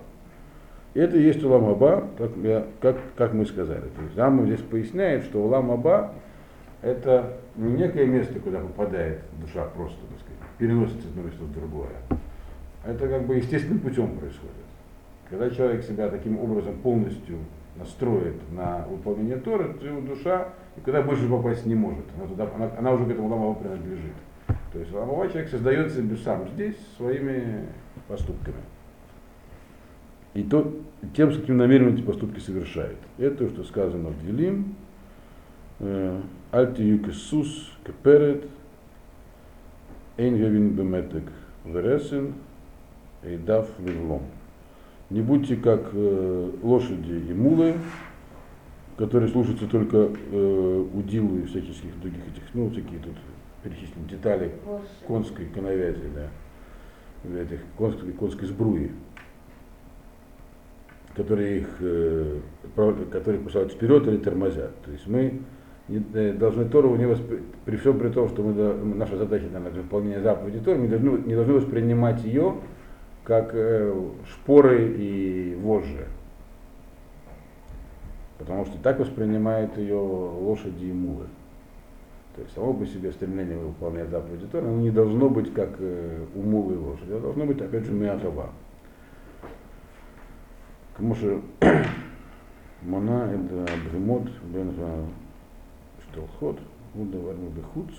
И 0.94 1.00
это 1.00 1.16
и 1.16 1.22
есть 1.22 1.42
улам 1.42 1.68
аба, 1.68 2.08
как, 2.16 2.30
я, 2.42 2.66
как, 2.80 2.96
как 3.16 3.34
мы 3.34 3.44
сказали. 3.44 3.82
То 3.82 4.02
есть 4.04 4.16
Рамбам 4.16 4.46
здесь 4.46 4.60
поясняет, 4.60 5.24
что 5.24 5.42
улам 5.42 5.70
аба 5.70 6.14
это 6.82 7.38
не 7.56 7.72
некое 7.72 8.06
место, 8.06 8.38
куда 8.38 8.60
попадает 8.60 9.20
душа 9.40 9.64
просто, 9.66 9.98
так 10.10 10.20
сказать, 10.20 10.38
переносится 10.58 11.00
из 11.00 11.10
одного 11.10 11.28
места 11.28 11.44
в 11.44 11.52
другое. 11.52 12.20
Это 12.84 13.08
как 13.08 13.26
бы 13.26 13.36
естественным 13.36 13.80
путем 13.80 14.16
происходит. 14.16 14.54
Когда 15.28 15.50
человек 15.50 15.82
себя 15.82 16.08
таким 16.08 16.38
образом 16.38 16.76
полностью 16.76 17.38
настроит 17.78 18.36
на 18.52 18.86
выполнение 18.88 19.36
Торы, 19.36 19.74
то 19.74 19.86
его 19.86 20.00
душа 20.00 20.48
никуда 20.76 21.02
больше 21.02 21.28
попасть 21.28 21.66
не 21.66 21.74
может. 21.74 22.04
Она, 22.16 22.26
туда, 22.26 22.48
она, 22.54 22.70
она 22.78 22.92
уже 22.92 23.06
к 23.06 23.10
этому 23.10 23.28
ламову 23.28 23.54
принадлежит. 23.54 24.14
То 24.72 24.78
есть 24.78 24.92
ламовой 24.92 25.28
человек 25.28 25.50
создает 25.50 25.92
себе 25.92 26.16
сам 26.16 26.48
здесь 26.54 26.76
своими 26.96 27.66
поступками. 28.08 28.58
И 30.34 30.42
то, 30.42 30.70
тем, 31.14 31.32
с 31.32 31.40
каким 31.40 31.56
намерением 31.56 31.94
эти 31.94 32.02
поступки 32.02 32.40
совершает. 32.40 32.98
Это 33.16 33.36
то, 33.36 33.48
что 33.48 33.64
сказано 33.64 34.10
в 34.10 34.26
Делим. 34.26 34.74
Э, 35.78 36.20
Альти 36.52 36.82
юкесус 36.82 37.72
кеперет, 37.84 38.46
Эйнгевин 40.16 40.70
беметек 40.70 41.24
вересен, 41.64 42.34
эйдав 43.22 43.68
вивлом. 43.78 44.22
Не 45.10 45.20
будьте 45.20 45.56
как 45.56 45.90
э, 45.92 46.50
лошади 46.62 47.24
и 47.28 47.32
мулы, 47.32 47.74
которые 48.96 49.30
слушаются 49.30 49.66
только 49.66 50.10
э, 50.32 50.86
удилу 50.94 51.38
и 51.38 51.46
всяких 51.46 52.00
других 52.00 52.26
этих, 52.26 52.42
ну, 52.54 52.70
всякие 52.70 52.98
тут 52.98 53.14
перечислены 53.62 54.08
детали 54.08 54.52
конской 55.06 55.46
коновязи, 55.46 56.10
да, 56.14 56.28
этих 57.40 57.60
конской, 57.78 58.12
конской 58.12 58.48
сбруи, 58.48 58.90
которые 61.14 61.60
их, 61.60 61.68
э, 61.80 62.40
которые 63.12 63.40
посылают 63.42 63.72
вперед 63.72 64.08
или 64.08 64.16
тормозят. 64.16 64.74
То 64.82 64.90
есть 64.90 65.06
мы 65.06 65.40
Э, 65.88 66.32
должны 66.32 66.64
Тору 66.64 66.96
не 66.96 67.06
воспри... 67.06 67.42
при 67.64 67.76
всем 67.76 67.98
при 67.98 68.08
том, 68.08 68.28
что 68.28 68.42
мы, 68.42 68.52
наша 68.94 69.16
задача 69.16 69.44
наверное, 69.52 69.82
выполнение 69.82 70.20
заповеди 70.20 70.58
Торы, 70.58 70.78
мы 70.78 70.88
должны, 70.88 71.10
не 71.26 71.34
должны 71.34 71.54
воспринимать 71.54 72.24
ее 72.24 72.56
как 73.26 73.50
э, 73.54 73.92
шпоры 74.30 74.94
и 74.96 75.58
вожжи. 75.60 76.06
Потому 78.38 78.64
что 78.66 78.78
так 78.78 79.00
воспринимают 79.00 79.76
ее 79.76 79.96
лошади 79.96 80.84
и 80.84 80.92
мулы. 80.92 81.26
То 82.36 82.42
есть 82.42 82.54
само 82.54 82.72
по 82.74 82.86
себе 82.86 83.10
стремление 83.12 83.58
выполнять 83.58 84.10
заповеди 84.10 84.46
Торы, 84.46 84.68
оно 84.68 84.80
не 84.80 84.90
должно 84.90 85.28
быть 85.28 85.52
как 85.52 85.70
э, 85.78 86.24
у 86.34 86.42
мулы 86.42 86.74
и 86.74 86.78
лошади, 86.78 87.10
оно 87.12 87.20
должно 87.20 87.46
быть 87.46 87.60
опять 87.60 87.84
же 87.84 87.92
миатова. 87.92 88.50
Потому 90.92 91.14
что 91.16 91.40
Мона 92.82 93.32
это 93.32 93.66
бремот 93.90 94.28
бен 94.44 94.72
Толхот, 96.14 96.58
Удаварму 96.94 97.50
Бехуц, 97.50 97.92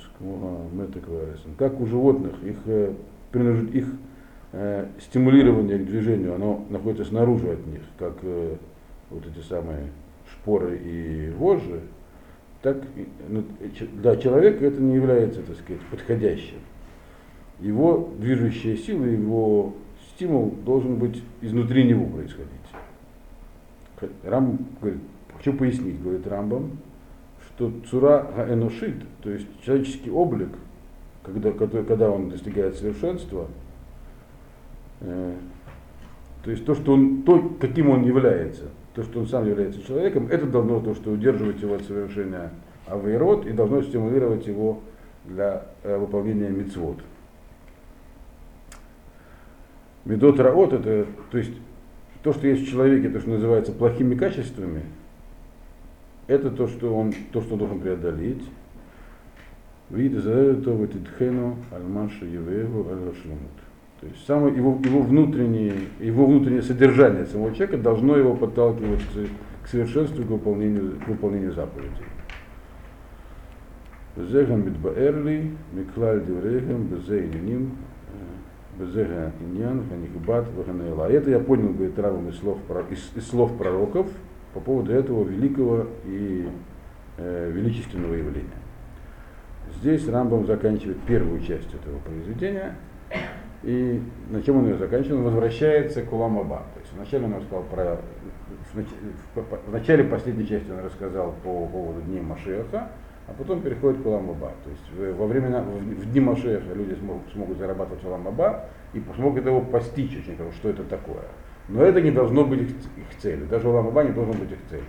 Как 1.57 1.79
у 1.79 1.85
животных, 1.85 2.33
их, 2.43 2.57
э, 2.65 2.93
их 3.73 3.87
э, 4.51 4.87
стимулирование 4.99 5.77
к 5.77 5.85
движению, 5.85 6.35
оно 6.35 6.65
находится 6.69 7.05
снаружи 7.05 7.51
от 7.51 7.65
них, 7.67 7.81
как 7.97 8.13
э, 8.21 8.55
вот 9.09 9.23
эти 9.25 9.43
самые 9.45 9.87
шпоры 10.31 10.77
и 10.77 11.31
вожжи, 11.37 11.81
так 12.61 12.83
ну, 13.27 13.43
для 13.93 14.15
человека 14.17 14.65
это 14.65 14.81
не 14.81 14.95
является, 14.95 15.41
так 15.41 15.55
сказать, 15.57 15.81
подходящим. 15.91 16.57
Его 17.59 18.09
движущая 18.19 18.75
сила, 18.75 19.05
его 19.05 19.73
стимул 20.13 20.53
должен 20.65 20.97
быть 20.97 21.23
изнутри 21.41 21.83
него 21.83 22.05
происходить. 22.05 22.51
Рам 24.23 24.59
говорит, 24.79 25.01
хочу 25.35 25.53
пояснить, 25.53 26.01
говорит 26.01 26.27
Рамбам, 26.27 26.77
что 27.47 27.71
цура 27.89 28.27
энушит, 28.49 28.95
то 29.21 29.31
есть 29.31 29.47
человеческий 29.63 30.11
облик, 30.11 30.49
когда, 31.23 31.51
когда 31.51 32.11
он 32.11 32.29
достигает 32.29 32.75
совершенства, 32.75 33.47
то 34.99 36.51
есть 36.51 36.65
то, 36.65 36.75
что 36.75 36.93
он, 36.93 37.23
то, 37.23 37.55
каким 37.59 37.89
он 37.89 38.03
является, 38.03 38.65
то, 38.95 39.03
что 39.03 39.19
он 39.19 39.27
сам 39.27 39.47
является 39.47 39.85
человеком, 39.85 40.27
это 40.29 40.45
должно 40.45 40.79
то, 40.79 40.95
что 40.95 41.11
удерживать 41.11 41.61
его 41.61 41.75
от 41.75 41.83
совершения 41.83 42.51
авейрот 42.87 43.45
и 43.45 43.51
должно 43.51 43.81
стимулировать 43.81 44.47
его 44.47 44.81
для 45.25 45.65
э, 45.83 45.97
выполнения 45.97 46.49
мицвод. 46.49 46.97
Медот 50.05 50.39
раот 50.39 50.73
это, 50.73 51.05
то 51.31 51.37
есть 51.37 51.51
то, 52.23 52.31
что 52.33 52.47
есть 52.47 52.65
в 52.65 52.69
человеке, 52.71 53.09
то, 53.09 53.19
что 53.19 53.29
называется 53.29 53.73
плохими 53.73 54.15
качествами, 54.15 54.83
это 56.27 56.49
то, 56.49 56.67
что 56.67 56.95
он, 56.95 57.13
то, 57.31 57.41
что 57.41 57.53
он 57.53 57.59
должен 57.59 57.79
преодолеть. 57.79 58.43
Вид 59.89 60.13
из 60.13 60.27
этого 60.27 60.87
титхену 60.87 61.57
альмаша 61.71 62.25
евееву 62.25 62.89
аль 62.89 63.13
То 63.99 64.07
есть 64.07 64.25
самое 64.27 64.55
его, 64.55 64.79
его, 64.83 65.01
внутреннее, 65.01 65.73
его 65.99 66.27
внутреннее 66.27 66.61
содержание 66.61 67.25
самого 67.25 67.51
человека 67.53 67.77
должно 67.77 68.15
его 68.15 68.35
подталкивать 68.35 69.01
к, 69.63 69.67
совершенству, 69.67 70.23
к 70.23 70.27
выполнению, 70.27 70.99
к 71.03 71.07
выполнению 71.07 71.51
заповедей. 71.53 72.05
Безегам 74.15 74.61
битбаэрли, 74.61 75.51
миклаль 75.73 76.25
диврегам, 76.25 76.87
безе 76.87 77.25
иняним, 77.25 77.71
безега 78.79 79.31
иньян, 79.41 79.83
ханихбат, 79.89 80.47
ваханайла. 80.55 81.09
Это 81.09 81.31
я 81.31 81.39
понял, 81.39 81.69
говорит 81.73 81.97
Равом 81.97 82.29
из 82.29 82.37
слов, 82.37 82.59
из, 82.91 83.11
из 83.15 83.27
слов 83.27 83.57
пророков, 83.57 84.07
по 84.53 84.59
поводу 84.59 84.91
этого 84.91 85.23
великого 85.23 85.87
и 86.05 86.47
э, 87.17 87.51
величественного 87.51 88.13
явления. 88.13 88.49
Здесь 89.79 90.07
Рамбам 90.07 90.45
заканчивает 90.45 90.97
первую 91.01 91.39
часть 91.41 91.73
этого 91.73 91.99
произведения, 91.99 92.75
и 93.63 94.01
на 94.29 94.41
чем 94.41 94.57
он 94.57 94.65
ее 94.65 94.77
заканчивает? 94.77 95.19
Он 95.19 95.23
возвращается 95.25 96.01
к 96.03 96.13
Уламаба. 96.13 96.63
То 96.73 96.79
есть 96.79 96.93
вначале 96.93 97.25
он 97.25 97.35
рассказал 97.35 97.63
про... 97.63 97.97
В 99.65 99.71
начале 99.71 100.03
последней 100.03 100.47
части 100.47 100.69
он 100.69 100.79
рассказал 100.79 101.33
по 101.43 101.65
поводу 101.65 102.01
Дней 102.01 102.21
Машеха, 102.21 102.89
а 103.27 103.33
потом 103.37 103.61
переходит 103.61 104.01
к 104.01 104.05
Уламаба. 104.05 104.51
То 104.63 104.69
есть 104.69 105.15
во 105.17 105.25
времена, 105.25 105.61
в 105.61 106.11
дни 106.11 106.19
Машеха 106.19 106.73
люди 106.73 106.95
смогут, 106.95 107.23
смогут 107.33 107.57
зарабатывать 107.57 108.03
Уламаба 108.05 108.65
и 108.93 109.01
смогут 109.15 109.45
его 109.45 109.61
постичь 109.61 110.17
очень 110.17 110.37
хорошо, 110.37 110.55
что 110.57 110.69
это 110.69 110.83
такое. 110.83 111.25
Но 111.69 111.83
это 111.83 112.01
не 112.01 112.11
должно 112.11 112.45
быть 112.45 112.61
их, 112.61 112.69
их 112.69 113.17
целью. 113.19 113.45
Даже 113.47 113.67
улам 113.67 113.87
Аба 113.87 114.03
не 114.03 114.11
должен 114.11 114.39
быть 114.39 114.51
их 114.51 114.59
целью. 114.69 114.85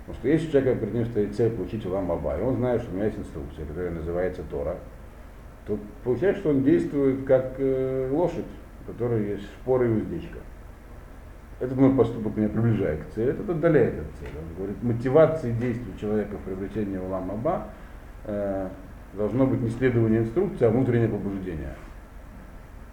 Потому 0.00 0.18
что 0.18 0.28
если 0.28 0.48
у 0.48 0.50
человека 0.50 0.80
перед 0.80 0.94
ним 0.94 1.06
стоит 1.06 1.34
цель 1.34 1.50
получить 1.50 1.86
улам 1.86 2.12
Аба, 2.12 2.38
и 2.38 2.42
он 2.42 2.56
знает, 2.56 2.82
что 2.82 2.90
у 2.90 2.94
меня 2.94 3.06
есть 3.06 3.18
инструкция, 3.18 3.64
которая 3.64 3.92
называется 3.92 4.42
Тора, 4.50 4.76
то 5.66 5.78
получается, 6.02 6.40
что 6.40 6.50
он 6.50 6.64
действует 6.64 7.24
как 7.24 7.54
э, 7.58 8.08
лошадь, 8.10 8.44
у 8.82 8.92
которой 8.92 9.28
есть 9.28 9.44
шпоры 9.44 9.88
и 9.88 9.92
уздечка. 9.92 10.38
Этот 11.60 11.78
мой 11.78 11.94
поступок 11.94 12.36
меня 12.36 12.48
приближает 12.48 13.04
к 13.04 13.14
цели, 13.14 13.30
этот 13.30 13.48
отдаляет 13.48 13.94
от 13.94 14.06
цели. 14.18 14.36
Он 14.36 14.56
говорит, 14.56 14.82
мотивацией 14.82 15.54
действия 15.54 15.92
человека 16.00 16.36
в 16.36 16.40
приобретении 16.40 16.96
улам 16.96 17.30
Аба 17.30 17.68
э, 18.24 18.68
должно 19.14 19.46
быть 19.46 19.60
не 19.60 19.70
следование 19.70 20.20
инструкции, 20.20 20.64
а 20.64 20.70
внутреннее 20.70 21.08
побуждение. 21.08 21.74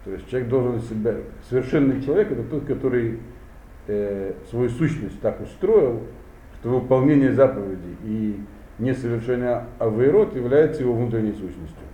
То 0.06 0.12
есть 0.12 0.30
человек 0.30 0.50
должен 0.50 0.82
себя, 0.82 1.16
совершенный 1.50 2.02
человек 2.02 2.32
это 2.32 2.44
тот, 2.44 2.66
который 2.66 3.20
э, 3.88 4.34
свою 4.50 4.70
сущность 4.70 5.20
так 5.22 5.42
устроил, 5.42 6.04
что 6.60 6.70
выполнение 6.70 7.34
заповедей 7.34 7.98
и 8.04 8.40
несовершение 8.78 9.66
авейрот 9.80 10.36
является 10.36 10.84
его 10.84 10.94
внутренней 10.94 11.32
сущностью. 11.32 11.88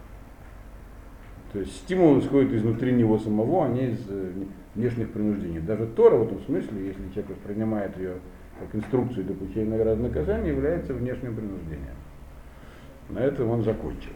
То 1.56 1.62
есть 1.62 1.74
стимул 1.78 2.20
исходит 2.20 2.52
изнутри 2.52 2.92
него 2.92 3.18
самого, 3.18 3.64
а 3.64 3.70
не 3.70 3.92
из 3.92 4.00
э, 4.10 4.32
внешних 4.76 5.14
принуждений. 5.14 5.62
Даже 5.62 5.88
Тора 5.88 6.18
в 6.18 6.24
этом 6.24 6.42
смысле, 6.42 6.88
если 6.88 7.02
человек 7.14 7.30
воспринимает 7.30 7.98
ее 7.98 8.18
как 8.60 8.76
инструкцию 8.76 9.24
для 9.24 9.36
получения 9.36 9.70
награды 9.70 10.02
наказания, 10.02 10.50
является 10.50 10.94
внешним 10.94 11.34
принуждением. 11.34 11.96
На 13.08 13.20
этом 13.20 13.52
он 13.52 13.64
закончил. 13.64 14.12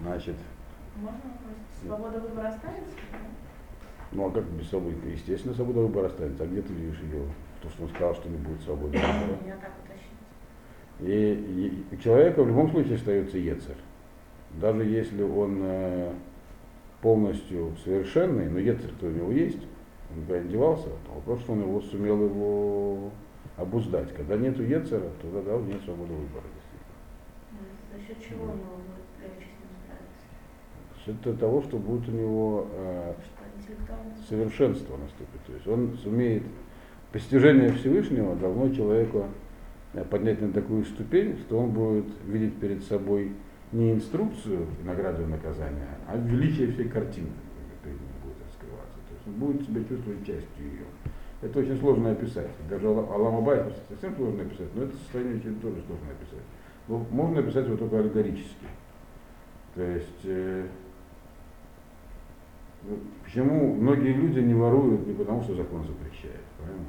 Значит, 0.00 0.36
Можно? 0.94 1.18
Свобода 1.82 2.20
выбора 2.20 2.46
останется? 2.46 2.94
ну 4.12 4.28
а 4.28 4.30
как 4.30 4.44
без 4.44 4.68
свободы? 4.68 4.94
Естественно, 5.04 5.52
свобода 5.52 5.80
выбора 5.80 6.06
останется. 6.06 6.44
А 6.44 6.46
где 6.46 6.62
ты 6.62 6.72
видишь 6.72 7.00
ее? 7.10 7.22
То, 7.60 7.68
что 7.70 7.82
он 7.82 7.88
сказал, 7.88 8.14
что 8.14 8.28
не 8.28 8.36
будет 8.36 8.60
свободы 8.60 8.98
выбора. 8.98 9.58
И, 11.00 11.82
и 11.90 11.96
у 11.96 11.98
человека 11.98 12.44
в 12.44 12.46
любом 12.46 12.70
случае 12.70 12.94
остается 12.94 13.36
Ецер. 13.36 13.74
Даже 14.60 14.84
если 14.84 15.24
он 15.24 15.58
э, 15.60 16.12
полностью 17.06 17.72
совершенный, 17.84 18.50
но 18.50 18.58
Ецер-то 18.58 19.06
у 19.06 19.10
него 19.10 19.30
есть, 19.30 19.60
он 20.10 20.22
никуда 20.22 20.40
не 20.40 20.48
девался, 20.48 20.86
то 20.86 21.12
вопрос, 21.14 21.38
что 21.42 21.52
он 21.52 21.60
его 21.60 21.80
сумел 21.80 22.20
его 22.24 23.12
обуздать. 23.56 24.12
Когда 24.12 24.36
нету 24.36 24.64
Ецера, 24.64 25.08
то 25.22 25.30
тогда 25.32 25.56
нет 25.58 25.80
свободы 25.84 26.14
выбора. 26.14 26.42
действительно. 26.56 27.92
За 27.92 28.00
счет 28.04 28.28
чего 28.28 28.46
него 28.46 28.56
будет 28.56 29.38
ним 29.38 29.70
справиться? 29.84 30.26
За 30.96 31.30
счет 31.30 31.38
того, 31.38 31.62
что 31.62 31.78
будет 31.78 32.08
у 32.08 32.10
него 32.10 32.66
э, 32.72 33.14
совершенство 34.28 34.96
наступит. 34.96 35.40
То 35.46 35.52
есть 35.52 35.68
он 35.68 35.96
сумеет 36.02 36.42
постижение 37.12 37.70
Всевышнего 37.70 38.34
должно 38.34 38.74
человеку 38.74 39.26
э, 39.94 40.02
поднять 40.02 40.40
на 40.40 40.50
такую 40.50 40.84
ступень, 40.84 41.38
что 41.38 41.60
он 41.60 41.70
будет 41.70 42.06
видеть 42.26 42.56
перед 42.56 42.82
собой 42.82 43.30
не 43.76 43.92
инструкцию 43.92 44.66
награду 44.84 45.22
и 45.22 45.26
наказания, 45.26 45.88
а 46.08 46.16
величие 46.16 46.72
всей 46.72 46.88
картины 46.88 47.28
будет 47.84 48.36
раскрываться. 48.46 48.98
То 49.08 49.14
есть 49.14 49.26
он 49.26 49.34
будет 49.34 49.62
себя 49.66 49.84
чувствовать 49.84 50.20
частью 50.20 50.64
ее. 50.64 50.86
Это 51.42 51.58
очень 51.58 51.78
сложно 51.78 52.10
описать. 52.12 52.50
Даже 52.70 52.86
Алла- 52.86 53.12
Аллам 53.14 53.36
Абай 53.36 53.62
совсем 53.88 54.16
сложно 54.16 54.42
описать, 54.42 54.74
но 54.74 54.84
это 54.84 54.96
состояние 54.96 55.36
очень 55.36 55.60
тоже 55.60 55.76
сложно 55.86 56.06
описать. 56.10 56.44
Но 56.88 57.06
можно 57.10 57.40
описать 57.40 57.66
его 57.66 57.76
только 57.76 57.98
аллегорически. 57.98 58.66
То 59.74 59.82
есть 59.82 60.24
э, 60.24 60.66
ну, 62.84 62.98
Почему 63.24 63.74
многие 63.74 64.14
люди 64.14 64.38
не 64.38 64.54
воруют 64.54 65.06
не 65.06 65.12
потому, 65.12 65.42
что 65.42 65.54
закон 65.54 65.84
запрещает, 65.84 66.40
правильно? 66.58 66.86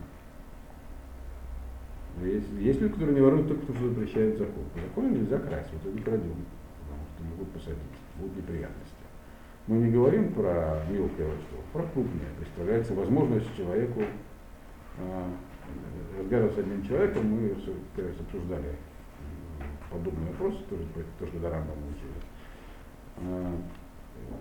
Но 2.20 2.26
Есть, 2.26 2.48
есть 2.60 2.80
люди, 2.82 2.94
которые 2.94 3.16
не 3.16 3.22
воруют 3.22 3.48
только 3.50 3.66
потому, 3.66 3.80
что 3.80 3.90
запрещает 3.90 4.38
закон. 4.38 4.64
По 4.74 4.80
закону 4.80 5.10
нельзя 5.10 5.40
красть, 5.40 5.70
вот 5.84 5.94
не 5.94 6.02
крадем, 6.02 6.46
могут 7.24 7.52
посадить, 7.52 7.78
будут 8.18 8.38
неприятности. 8.38 8.96
Мы 9.68 9.78
не 9.78 9.92
говорим 9.92 10.34
про 10.34 10.82
мелкое 10.90 11.28
воровство, 11.28 11.58
про 11.74 11.84
крупное. 11.84 12.30
Представляется 12.40 12.94
возможность 12.94 13.56
человеку 13.56 14.02
а, 15.00 15.30
разговаривать 16.20 16.56
с 16.56 16.60
одним 16.60 16.84
человеком, 16.84 17.26
мы 17.26 17.50
как 17.96 18.06
раз 18.06 18.20
обсуждали 18.20 18.76
подобный 19.92 20.28
вопрос, 20.32 20.56
тоже 20.70 20.84
то, 21.20 21.28
что 21.28 21.40
до 21.40 21.50
Рамбама 21.50 21.82
учили. 21.90 22.14
А, 23.18 23.56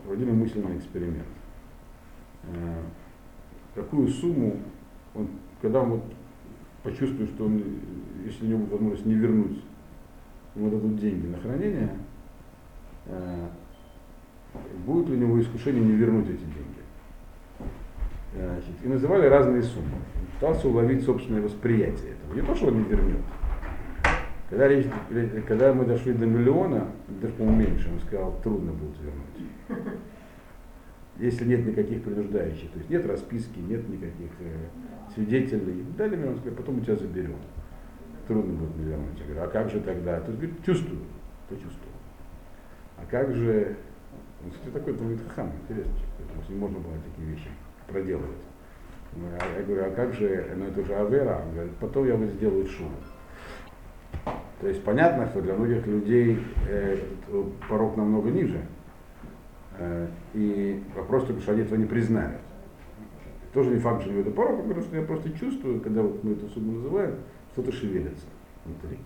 Проводили 0.05 0.31
мысленный 0.31 0.79
эксперимент. 0.79 1.27
Э, 2.45 2.83
какую 3.75 4.09
сумму 4.09 4.57
он, 5.15 5.29
когда 5.61 5.83
он 5.83 5.91
вот 5.91 6.05
почувствует, 6.83 7.31
что 7.31 7.45
он, 7.45 7.63
если 8.25 8.47
у 8.47 8.49
него 8.49 8.59
будет 8.61 8.73
возможность 8.73 9.07
не 9.07 9.15
вернуть, 9.15 9.63
ему 10.55 10.71
дадут 10.71 10.99
деньги 10.99 11.27
на 11.27 11.39
хранение, 11.39 11.91
будет 14.85 15.09
ли 15.09 15.17
у 15.17 15.19
него 15.19 15.41
искушение 15.41 15.85
не 15.85 15.93
вернуть 15.93 16.29
эти 16.29 16.41
деньги. 16.41 16.83
Значит, 18.35 18.75
и 18.85 18.89
называли 18.89 19.27
разные 19.27 19.63
суммы. 19.63 19.95
Он 19.95 20.27
Пытался 20.35 20.69
уловить 20.69 21.05
собственное 21.05 21.43
восприятие 21.43 22.13
этого. 22.13 22.35
Не 22.35 22.43
то, 22.43 22.55
что 22.55 22.67
он 22.67 22.79
не 22.79 22.85
вернет. 22.85 23.23
Когда, 24.51 24.69
речь, 24.69 24.87
когда 25.49 25.73
мы 25.73 25.87
дошли 25.87 26.13
до 26.13 26.27
миллиона, 26.27 26.89
даже 27.21 27.33
по-моему 27.35 27.61
меньше, 27.61 27.91
он 27.93 28.01
сказал, 28.01 28.39
трудно 28.43 28.73
будет 28.73 28.97
вернуть 29.01 29.97
если 31.19 31.45
нет 31.47 31.67
никаких 31.67 32.03
принуждающих, 32.03 32.71
то 32.71 32.79
есть 32.79 32.91
нет 32.91 33.07
расписки, 33.07 33.59
нет 33.59 33.89
никаких 33.89 34.31
э, 34.41 34.69
свидетелей, 35.15 35.85
дали 35.97 36.17
мне, 36.17 36.31
он 36.31 36.37
сказал, 36.37 36.57
потом 36.57 36.77
мы 36.77 36.81
тебя 36.83 36.97
заберем. 36.97 37.37
Трудно 38.29 38.55
будет 38.55 38.77
вернуть. 38.77 39.19
Я 39.19 39.25
говорю, 39.25 39.43
а 39.43 39.49
как 39.49 39.71
же 39.71 39.81
тогда? 39.81 40.21
То 40.21 40.31
есть, 40.31 40.41
говорит, 40.41 40.65
чувствую, 40.65 41.01
почувствовал. 41.49 41.86
А 42.97 43.03
как 43.11 43.35
же, 43.35 43.77
он, 44.45 44.51
кстати, 44.51 44.73
такой 44.73 44.93
был 44.95 45.19
хам, 45.35 45.53
интересный 45.63 45.93
человек, 45.93 46.17
потому 46.19 46.43
что 46.43 46.53
не 46.53 46.59
можно 46.59 46.79
было 46.79 46.95
такие 47.11 47.33
вещи 47.33 47.49
проделывать. 47.89 48.37
Ну, 49.15 49.27
а 49.41 49.59
Я 49.59 49.65
говорю, 49.65 49.85
а 49.87 49.91
как 49.91 50.15
же, 50.15 50.55
ну 50.57 50.67
это 50.67 50.85
же 50.85 50.95
Авера, 50.95 51.43
он 51.47 51.55
говорит, 51.55 51.73
потом 51.81 52.07
я 52.07 52.15
вот 52.15 52.29
сделаю 52.31 52.67
шум. 52.67 52.93
То 54.61 54.69
есть 54.69 54.83
понятно, 54.83 55.27
что 55.27 55.43
для 55.43 55.55
многих 55.55 55.87
людей 55.87 56.43
э, 56.69 56.99
порог 57.69 57.97
намного 57.97 58.31
ниже, 58.31 58.63
Э, 59.79 60.09
И 60.35 60.83
вопрос 60.95 61.27
только, 61.27 61.43
что 61.43 61.53
они 61.53 61.63
этого 61.63 61.77
не 61.77 61.87
признают. 61.87 62.41
Тоже 63.53 63.71
не 63.71 63.79
факт, 63.79 64.03
что 64.03 64.13
это 64.13 64.31
порог, 64.31 64.63
потому 64.63 64.83
что 64.83 64.97
я 64.97 65.03
просто 65.03 65.31
чувствую, 65.33 65.81
когда 65.81 66.03
вот 66.03 66.23
мы 66.23 66.33
эту 66.33 66.49
сумму 66.49 66.73
называем, 66.73 67.17
что-то 67.53 67.73
шевелится 67.73 68.27
внутри. 68.65 68.99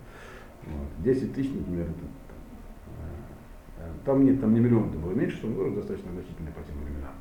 Вот. 0.67 1.05
10 1.05 1.35
тысяч, 1.35 1.51
например, 1.53 1.87
это, 1.87 2.07
там, 3.81 3.89
э, 3.89 4.05
там 4.05 4.25
нет, 4.25 4.41
там 4.41 4.55
не 4.55 4.61
миллион, 4.61 4.91
это 4.91 4.99
было 4.99 5.13
меньше, 5.13 5.37
что 5.37 5.49
город 5.49 5.75
достаточно 5.75 6.11
значительный 6.13 6.53
по 6.53 6.63
тем 6.63 6.77
временам. 6.83 7.15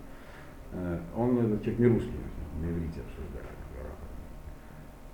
Э, 0.74 1.00
Он, 1.16 1.38
этот 1.40 1.62
человек 1.62 1.80
не 1.80 1.88
русский, 1.88 2.20
на 2.62 2.70
иврите 2.70 3.02
обсуждали. 3.02 3.50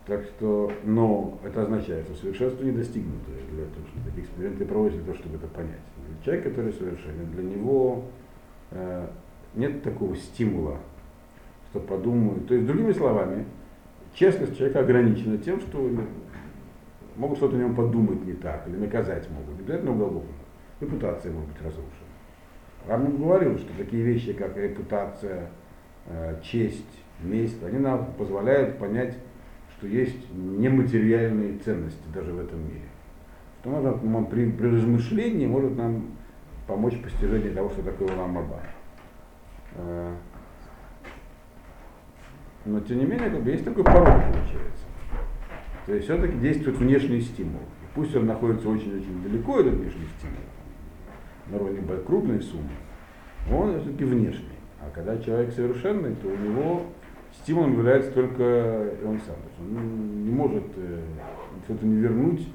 Так 0.05 0.23
что, 0.23 0.71
но 0.83 1.39
это 1.43 1.63
означает, 1.63 2.05
что 2.05 2.15
совершенство 2.15 2.63
не 2.63 2.71
достигнуто 2.71 3.31
для 3.49 3.65
того, 3.65 3.87
чтобы 3.87 4.05
такие 4.05 4.23
эксперименты 4.23 4.65
проводить 4.65 4.97
для 4.97 5.05
того, 5.05 5.17
чтобы 5.17 5.37
это 5.37 5.47
понять. 5.47 5.79
Человек, 6.23 6.43
который 6.43 6.73
совершенен, 6.73 7.31
для 7.31 7.43
него 7.43 8.03
э, 8.69 9.07
нет 9.55 9.81
такого 9.81 10.15
стимула, 10.15 10.77
что 11.71 11.79
подумают. 11.79 12.47
То 12.47 12.53
есть, 12.53 12.67
другими 12.67 12.91
словами, 12.91 13.45
честность 14.13 14.55
человека 14.55 14.81
ограничена 14.81 15.39
тем, 15.39 15.59
что 15.59 15.89
могут 17.15 17.37
что-то 17.39 17.55
о 17.55 17.59
нем 17.59 17.75
подумать 17.75 18.23
не 18.25 18.33
так, 18.33 18.67
или 18.67 18.75
наказать 18.75 19.27
могут. 19.31 19.59
Обязательно 19.59 19.93
уголовно. 19.93 20.29
Репутация 20.79 21.31
может 21.31 21.49
быть 21.49 21.61
разрушена. 21.61 22.05
Рамон 22.87 23.17
говорил, 23.17 23.57
что 23.57 23.71
такие 23.77 24.03
вещи, 24.03 24.33
как 24.33 24.55
репутация, 24.57 25.49
э, 26.07 26.39
честь, 26.43 26.83
месть, 27.21 27.63
они 27.63 27.79
нам 27.79 28.13
позволяют 28.17 28.77
понять, 28.77 29.17
что 29.77 29.87
есть 29.87 30.31
нематериальные 30.33 31.57
ценности 31.59 32.03
даже 32.13 32.31
в 32.33 32.39
этом 32.39 32.59
мире. 32.59 32.85
Что 33.61 33.69
может, 33.69 34.03
нам 34.03 34.25
при, 34.27 34.51
при 34.51 34.67
размышлении 34.67 35.47
может 35.47 35.75
нам 35.75 36.11
помочь 36.67 36.99
постижению 37.01 37.53
того, 37.53 37.69
что 37.69 37.81
такое 37.81 38.09
Улам 38.13 38.37
Аба. 38.37 38.59
Э, 39.75 40.13
Но 42.65 42.79
тем 42.81 42.99
не 42.99 43.05
менее, 43.05 43.29
как 43.29 43.43
бы, 43.43 43.49
есть 43.49 43.63
такой 43.63 43.83
порог, 43.83 44.05
получается. 44.05 44.85
То 45.85 45.93
есть 45.93 46.05
все-таки 46.05 46.37
действует 46.37 46.77
внешний 46.77 47.21
стимул. 47.21 47.61
И 47.61 47.95
пусть 47.95 48.15
он 48.15 48.25
находится 48.25 48.69
очень-очень 48.69 49.23
далеко, 49.23 49.59
этот 49.59 49.75
внешний 49.75 50.07
стимул, 50.17 50.37
на 51.49 51.57
уровне 51.57 51.81
крупной 52.05 52.41
суммы, 52.41 52.69
он 53.51 53.79
все-таки 53.81 54.03
внешний. 54.03 54.49
А 54.81 54.89
когда 54.93 55.17
человек 55.17 55.53
совершенный, 55.53 56.15
то 56.15 56.27
у 56.27 56.35
него 56.37 56.81
стимулом 57.41 57.73
является 57.73 58.11
только 58.11 58.91
он 59.05 59.19
сам. 59.19 59.35
То 59.35 59.49
есть 59.49 59.59
он 59.59 60.23
не 60.25 60.31
может 60.31 60.63
э, 60.77 61.01
что-то 61.65 61.85
не 61.85 61.95
вернуть, 61.95 62.47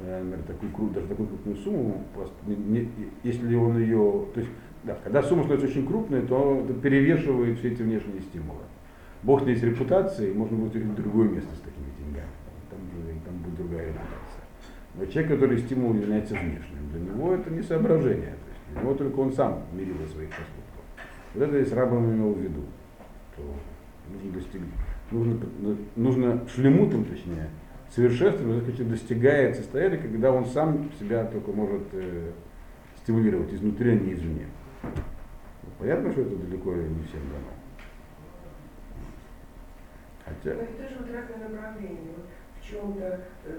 э, 0.00 0.22
например, 0.22 0.46
такую, 0.46 0.72
кру- 0.72 0.94
даже 0.94 1.06
такую 1.06 1.28
крупную 1.28 1.56
сумму, 1.56 2.04
просто 2.14 2.34
не- 2.46 2.56
не- 2.56 2.90
если 3.22 3.54
он 3.54 3.78
ее, 3.78 4.26
то 4.34 4.40
есть, 4.40 4.52
да, 4.84 4.96
когда 5.02 5.22
сумма 5.22 5.44
становится 5.44 5.66
очень 5.68 5.86
крупной, 5.86 6.22
то 6.22 6.62
это 6.64 6.74
перевешивает 6.74 7.58
все 7.58 7.72
эти 7.72 7.82
внешние 7.82 8.20
стимулы. 8.20 8.60
Бог 9.22 9.42
не 9.44 9.52
есть 9.52 9.64
репутацией, 9.64 10.34
можно 10.34 10.56
будет 10.56 10.74
в 10.82 10.94
другое 10.94 11.28
место 11.30 11.54
с 11.54 11.60
такими 11.60 11.86
деньгами, 11.98 12.28
там, 12.70 12.78
там 13.24 13.34
будет 13.38 13.56
другая 13.56 13.86
репутация. 13.86 14.23
Человек, 14.96 15.32
который 15.32 15.58
стимул 15.58 15.92
является 15.94 16.34
внешним, 16.34 16.90
для 16.92 17.00
него 17.00 17.34
это 17.34 17.50
не 17.50 17.62
соображение, 17.62 18.34
то 18.44 18.50
есть 18.50 18.72
для 18.72 18.80
него 18.80 18.94
только 18.94 19.18
он 19.18 19.32
сам 19.32 19.64
мерил 19.72 19.96
своих 20.12 20.30
поступков. 20.30 20.84
Вот 21.34 21.42
это 21.42 21.60
здесь 21.60 21.72
рабом 21.72 22.12
имел 22.14 22.32
в 22.32 22.38
виду, 22.38 22.62
что 23.32 23.42
нужно 24.12 24.32
достигнуть, 24.32 24.70
нужно, 25.10 25.36
нужно 25.96 26.48
шлемутом, 26.48 27.04
точнее, 27.04 27.50
совершенством, 27.90 28.60
достигает 28.88 29.56
состояния, 29.56 29.98
когда 29.98 30.30
он 30.30 30.46
сам 30.46 30.90
себя 30.98 31.24
только 31.24 31.50
может 31.52 31.82
э, 31.92 32.30
стимулировать 33.02 33.52
изнутри, 33.52 33.90
а 33.90 33.94
не 33.94 34.14
извне. 34.14 34.46
Понятно, 35.78 36.12
что 36.12 36.22
это 36.22 36.36
далеко 36.36 36.72
не 36.72 37.02
всем 37.04 37.20
дано. 37.30 37.50
Хотя, 40.24 40.54
Но 40.54 40.62
это 40.62 40.82
тоже 40.82 40.96
вот 41.00 41.10
разные 41.12 41.48
направления. 41.48 42.14
В 42.64 42.70
чем-то 42.70 43.20
э, 43.44 43.58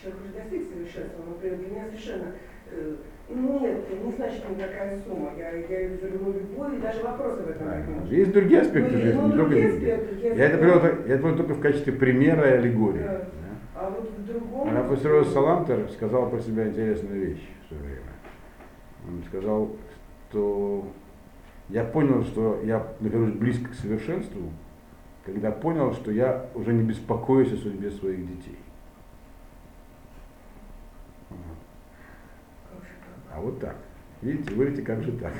человек 0.00 0.20
уже 0.22 0.32
достиг 0.32 0.72
совершенства, 0.72 1.22
например, 1.26 1.58
для 1.58 1.66
меня 1.68 1.84
совершенно 1.86 2.32
э, 2.70 2.94
нет, 3.28 4.04
не 4.04 4.12
значит 4.12 4.48
никакая 4.48 5.00
сумма. 5.00 5.32
Я, 5.36 5.50
я 5.52 5.88
люблю 5.88 6.32
любовь, 6.32 6.74
и 6.74 6.80
даже 6.80 7.02
вопросы 7.02 7.42
в 7.42 7.50
этом 7.50 7.66
нет. 7.66 7.84
Правильно. 7.84 8.06
Есть 8.08 8.32
другие 8.32 8.60
аспекты 8.60 8.92
Ну, 8.92 9.00
жизни, 9.00 9.20
ну, 9.20 9.26
не 9.28 9.36
только 9.36 9.54
деньги. 9.54 9.90
аспекты, 9.90 10.26
я 10.36 10.44
это 10.46 10.58
привел, 10.58 10.82
я 10.82 11.14
это 11.14 11.22
привел 11.22 11.36
только 11.36 11.54
в 11.54 11.60
качестве 11.60 11.92
примера 11.92 12.48
и 12.48 12.52
аллегории. 12.58 13.02
Да. 13.02 13.18
да. 13.18 13.80
А 13.80 13.90
вот 13.90 14.10
в 14.10 14.26
другом... 14.26 14.76
Рафаэль 14.76 15.24
Салантер 15.26 15.88
сказал 15.90 16.30
про 16.30 16.40
себя 16.40 16.68
интересную 16.68 17.26
вещь 17.26 17.48
в 17.64 17.68
свое 17.68 17.82
время. 17.82 18.00
Он 19.08 19.24
сказал, 19.28 19.70
что 20.28 20.88
я 21.68 21.84
понял, 21.84 22.24
что 22.24 22.60
я 22.64 22.86
нахожусь 23.00 23.32
близко 23.32 23.70
к 23.70 23.74
совершенству, 23.74 24.50
когда 25.24 25.50
понял, 25.50 25.92
что 25.94 26.10
я 26.10 26.46
уже 26.54 26.72
не 26.72 26.82
беспокоюсь 26.82 27.52
о 27.52 27.56
судьбе 27.56 27.90
своих 27.90 28.26
детей. 28.26 28.56
А 33.32 33.40
вот 33.40 33.60
так. 33.60 33.76
Видите, 34.22 34.54
говорите, 34.54 34.82
как 34.82 35.02
же 35.02 35.12
так? 35.12 35.32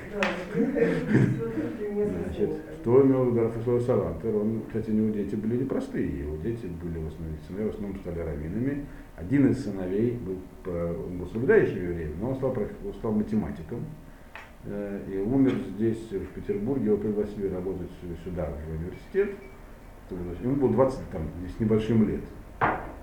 Значит, 0.54 2.50
что 2.80 3.02
имел 3.06 3.24
в 3.24 3.30
виду 3.30 3.42
Рафаэль 3.42 3.80
Салантер? 3.82 4.34
Он, 4.36 4.62
кстати, 4.68 4.90
у 4.90 4.94
него 4.94 5.10
дети 5.14 5.34
были 5.34 5.58
непростые. 5.58 6.20
Его 6.20 6.36
дети 6.36 6.66
были 6.82 6.98
в 6.98 7.08
основном, 7.08 7.36
сыновья 7.46 7.66
в 7.66 7.74
основном 7.74 8.00
стали 8.00 8.20
раввинами. 8.20 8.86
Один 9.16 9.48
из 9.50 9.62
сыновей 9.64 10.12
был, 10.12 10.38
он 10.72 11.18
был 11.18 11.26
соблюдающим 11.26 11.76
евреем, 11.76 12.14
но 12.20 12.30
он 12.30 12.36
стал, 12.36 12.56
он 12.56 12.94
стал 12.94 13.12
математиком. 13.12 13.84
Э, 14.64 15.00
И 15.12 15.18
умер 15.18 15.52
здесь, 15.76 16.10
в 16.10 16.26
Петербурге, 16.28 16.86
его 16.86 16.96
пригласили 16.96 17.48
работать 17.48 17.90
сюда, 18.24 18.46
в 18.46 18.70
университет. 18.70 19.36
Ему 20.14 20.56
было 20.56 20.72
20 20.72 21.10
там, 21.10 21.22
с 21.56 21.60
небольшим 21.60 22.08
лет. 22.08 22.24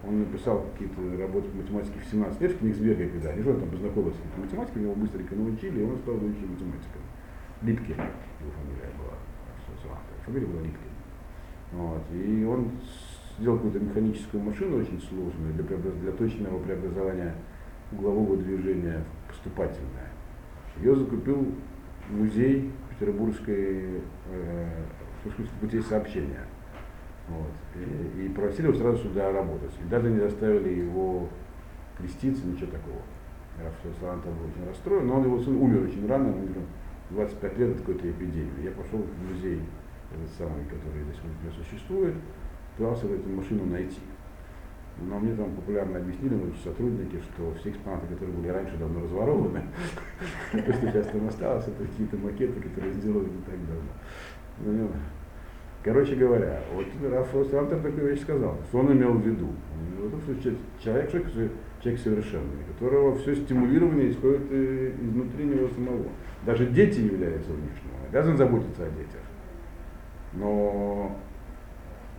Он 0.08 0.20
написал 0.20 0.66
какие-то 0.72 1.02
работы 1.18 1.50
по 1.50 1.58
математике 1.58 2.00
в 2.00 2.12
17 2.12 2.42
лет, 2.42 2.52
в 2.52 2.60
Книгсберге 2.60 3.06
и 3.06 3.10
Педане. 3.10 3.44
Он 3.50 3.60
там 3.60 3.70
познакомился 3.70 4.20
с 4.36 4.38
математиками, 4.38 4.84
его 4.84 4.96
быстренько 4.96 5.36
научили, 5.36 5.82
и 5.82 5.84
он 5.84 5.98
стал 5.98 6.16
великим 6.18 6.52
математиком. 6.52 7.02
Липкин, 7.62 7.96
его 7.96 8.52
фамилия 8.52 8.92
была. 8.98 9.18
Фамилия 10.26 10.46
была 10.46 10.62
Липкин. 10.62 10.88
Вот. 11.74 12.02
И 12.14 12.44
он 12.46 12.72
сделал 13.38 13.58
какую-то 13.58 13.80
механическую 13.80 14.44
машину 14.44 14.78
очень 14.78 15.02
сложную 15.02 15.54
для, 15.54 15.64
для 15.78 16.12
точного 16.12 16.60
преобразования 16.60 17.36
углового 17.92 18.38
движения 18.38 19.04
в 19.26 19.30
поступательное. 19.30 20.10
Ее 20.78 20.96
закупил 20.96 21.54
музей 22.10 22.72
Петербургской 22.90 24.02
э, 24.32 24.84
Петербургских 25.24 25.60
путей 25.60 25.82
сообщения. 25.82 26.47
Вот. 27.28 27.52
И, 27.76 28.26
и 28.26 28.30
просили 28.30 28.68
его 28.68 28.76
сразу 28.76 28.98
сюда 28.98 29.32
работать. 29.32 29.72
И 29.84 29.90
даже 29.90 30.10
не 30.10 30.20
заставили 30.20 30.70
его 30.70 31.28
креститься, 31.98 32.46
ничего 32.46 32.72
такого. 32.72 33.02
Я 33.58 33.72
что 33.80 34.00
Салантов 34.00 34.34
был 34.38 34.46
очень 34.46 34.68
расстроен, 34.68 35.08
но 35.08 35.16
он 35.16 35.26
его 35.26 35.40
сын 35.40 35.56
умер 35.56 35.84
очень 35.84 36.08
рано, 36.08 36.30
он 36.30 36.36
умер 36.36 36.62
25 37.10 37.58
лет 37.58 37.72
от 37.72 37.78
какой-то 37.80 38.12
эпидемии. 38.12 38.64
Я 38.64 38.72
пошел 38.72 39.00
в 39.00 39.34
музей, 39.34 39.62
этот 40.14 40.30
самый, 40.38 40.64
который 40.66 41.04
здесь 41.04 41.60
у 41.60 41.64
существует, 41.64 42.16
пытался 42.78 43.08
эту 43.08 43.30
машину 43.30 43.66
найти. 43.66 44.02
Но 45.00 45.20
мне 45.20 45.36
там 45.36 45.52
популярно 45.52 45.98
объяснили 46.00 46.36
наши 46.36 46.60
сотрудники, 46.64 47.20
что 47.20 47.54
все 47.60 47.70
экспонаты, 47.70 48.08
которые 48.08 48.36
были 48.36 48.48
раньше 48.50 48.78
давно 48.78 49.02
разворованы, 49.02 49.62
то, 50.52 50.74
что 50.74 50.74
сейчас 50.74 51.08
там 51.08 51.28
осталось, 51.28 51.68
это 51.68 51.84
какие-то 51.84 52.18
макеты, 52.18 52.60
которые 52.62 52.94
сделали 52.94 53.30
не 53.30 53.42
так 53.44 53.58
давно. 53.68 54.92
Ну, 55.88 55.94
Короче 55.94 56.16
говоря, 56.16 56.62
вот 56.74 56.86
Раф 57.10 57.34
Ростовантер 57.34 57.80
такую 57.80 58.10
вещь 58.10 58.22
сказал, 58.22 58.58
что 58.68 58.80
он 58.80 58.92
имел 58.92 59.14
в 59.14 59.26
виду. 59.26 59.48
Он 59.48 59.96
имел 59.96 60.10
в 60.10 60.14
виду, 60.14 60.22
что 60.22 60.44
че- 60.44 60.58
человек, 60.84 61.10
человек, 61.10 61.52
человек 61.82 62.02
совершенный, 62.02 62.64
которого 62.74 63.16
все 63.18 63.36
стимулирование 63.36 64.12
исходит 64.12 64.42
э, 64.52 64.92
изнутри 65.02 65.46
него 65.46 65.70
самого. 65.70 66.08
Даже 66.46 66.66
дети 66.66 67.00
являются 67.00 67.52
внешним, 67.52 67.92
он 68.02 68.10
обязан 68.10 68.36
заботиться 68.36 68.84
о 68.84 68.90
детях. 68.90 69.22
Но 70.34 71.16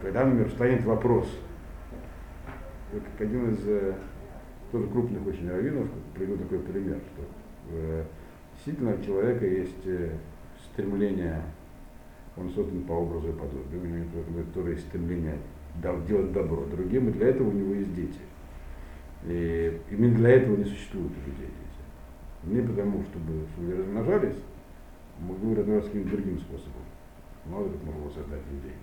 когда, 0.01 0.25
например, 0.25 0.49
встанет 0.49 0.85
вопрос, 0.85 1.29
вот 2.95 3.03
как 3.03 3.21
один 3.21 3.51
из 3.51 3.59
э, 3.67 3.93
тоже 4.73 4.87
крупных 4.87 5.27
очень 5.27 5.51
раввинов 5.51 5.89
привел 6.15 6.39
такой 6.39 6.61
пример, 6.61 7.01
что 7.13 7.23
э, 7.73 8.05
действительно 8.55 8.95
у 8.95 9.05
человека 9.05 9.45
есть 9.45 9.87
стремление 10.73 11.43
он 12.39 12.51
создан 12.51 12.83
по 12.83 12.93
образу 12.93 13.29
и 13.29 13.33
подобию, 13.33 13.83
у 13.83 14.61
него 14.61 14.69
есть 14.69 14.87
стремление 14.89 15.39
делать 16.07 16.33
добро 16.33 16.65
другим, 16.65 17.09
и 17.09 17.13
для 17.13 17.29
этого 17.29 17.49
у 17.49 17.53
него 17.53 17.75
есть 17.75 17.95
дети. 17.95 18.21
И 19.27 19.81
именно 19.91 20.17
для 20.17 20.31
этого 20.31 20.57
не 20.57 20.65
существует 20.65 21.11
у 21.11 21.31
людей 21.31 21.47
дети. 21.47 22.55
Не 22.55 22.67
потому, 22.67 23.03
чтобы, 23.03 23.47
они 23.59 23.75
размножались, 23.75 24.37
могу 25.21 25.55
размножаться 25.55 25.91
каким-то 25.91 26.17
другим 26.17 26.39
способом. 26.39 26.83
Мало 27.47 27.69
как 27.69 27.79
было 27.79 28.11
создать 28.11 28.43
людей. 28.53 28.77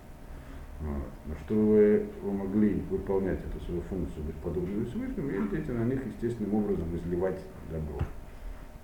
Вот. 0.82 1.08
Но 1.28 1.36
чтобы 1.46 2.06
вы 2.22 2.32
могли 2.32 2.82
выполнять 2.90 3.40
эту 3.40 3.64
свою 3.64 3.82
функцию, 3.84 4.26
быть 4.26 4.36
подобными 4.36 4.86
Всевышнему, 4.86 5.30
есть 5.30 5.52
дети 5.52 5.72
на 5.72 5.86
них 5.86 6.06
естественным 6.06 6.54
образом 6.56 6.94
изливать 6.96 7.40
добро. 7.72 8.00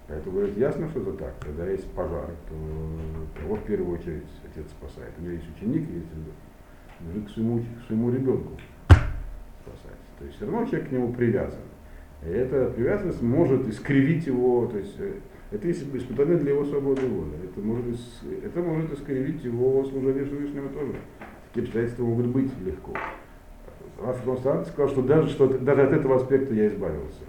Поэтому 0.08 0.38
говорит, 0.38 0.58
ясно, 0.58 0.90
что 0.90 1.02
это 1.02 1.14
так. 1.14 1.34
Когда 1.40 1.68
есть 1.68 1.90
пожар, 1.92 2.30
то 2.50 3.42
кого 3.42 3.56
в 3.56 3.64
первую 3.64 3.98
очередь 3.98 4.28
отец 4.44 4.66
спасает. 4.72 5.14
У 5.18 5.22
него 5.22 5.34
есть 5.34 5.48
ученик, 5.56 5.90
есть 5.90 6.08
лежит 7.08 7.28
к 7.28 7.32
своему, 7.32 7.60
к 7.60 7.88
своему 7.88 8.12
ребенку 8.12 8.54
спасать. 8.88 10.00
То 10.20 10.26
есть 10.26 10.38
все 10.38 10.46
равно 10.46 10.66
человек 10.66 10.90
к 10.90 10.92
нему 10.92 11.14
привязан. 11.14 11.60
И 12.24 12.30
эта 12.30 12.70
привязанность 12.70 13.22
может 13.22 13.68
искривить 13.68 14.28
его, 14.28 14.68
то 14.68 14.78
есть 14.78 14.96
э, 15.00 15.14
это 15.52 15.68
есть 15.68 15.84
испытание 15.94 16.38
для 16.38 16.52
его 16.52 16.64
свободы 16.66 17.08
воли. 17.08 17.34
Это 17.44 17.60
может, 17.60 17.98
это 18.44 18.60
может 18.62 18.94
искривить 18.94 19.44
его 19.44 19.84
служение 19.86 20.26
Всевышнему 20.26 20.70
тоже. 20.70 20.94
Такие 21.48 21.64
обстоятельства 21.64 22.04
могут 22.04 22.28
быть 22.28 22.52
легко. 22.64 22.94
Раф 24.02 24.24
Констант 24.24 24.68
сказал, 24.68 24.90
что 24.90 25.02
даже, 25.02 25.30
что 25.30 25.48
даже 25.48 25.82
от 25.82 25.94
этого 25.94 26.18
аспекта 26.18 26.54
я 26.54 26.68
избавился. 26.68 27.24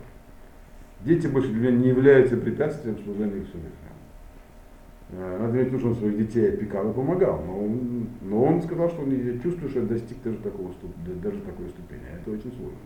Дети 1.05 1.27
больше 1.27 1.49
для 1.49 1.71
меня 1.71 1.79
не 1.79 1.89
являются 1.89 2.37
препятствием 2.37 2.97
служения 3.03 3.45
Всевышнему. 3.45 3.73
Э, 5.11 5.39
Надо 5.41 5.59
иметь 5.63 5.79
что 5.79 5.89
он 5.89 5.97
своих 5.97 6.17
детей 6.17 6.55
опекал 6.55 6.91
и 6.91 6.95
помогал, 6.95 7.43
но 7.45 7.59
он, 7.65 8.07
но 8.23 8.45
он 8.45 8.63
сказал, 8.63 8.89
что 8.89 9.03
он 9.03 9.11
я 9.11 9.39
чувствую, 9.41 9.69
что 9.71 9.81
я 9.81 9.87
достиг 9.87 10.23
даже, 10.23 10.39
такого, 10.39 10.73
даже 11.23 11.41
такой 11.41 11.69
ступени. 11.71 12.03
Это 12.15 12.31
очень 12.31 12.53
сложно. 12.53 12.79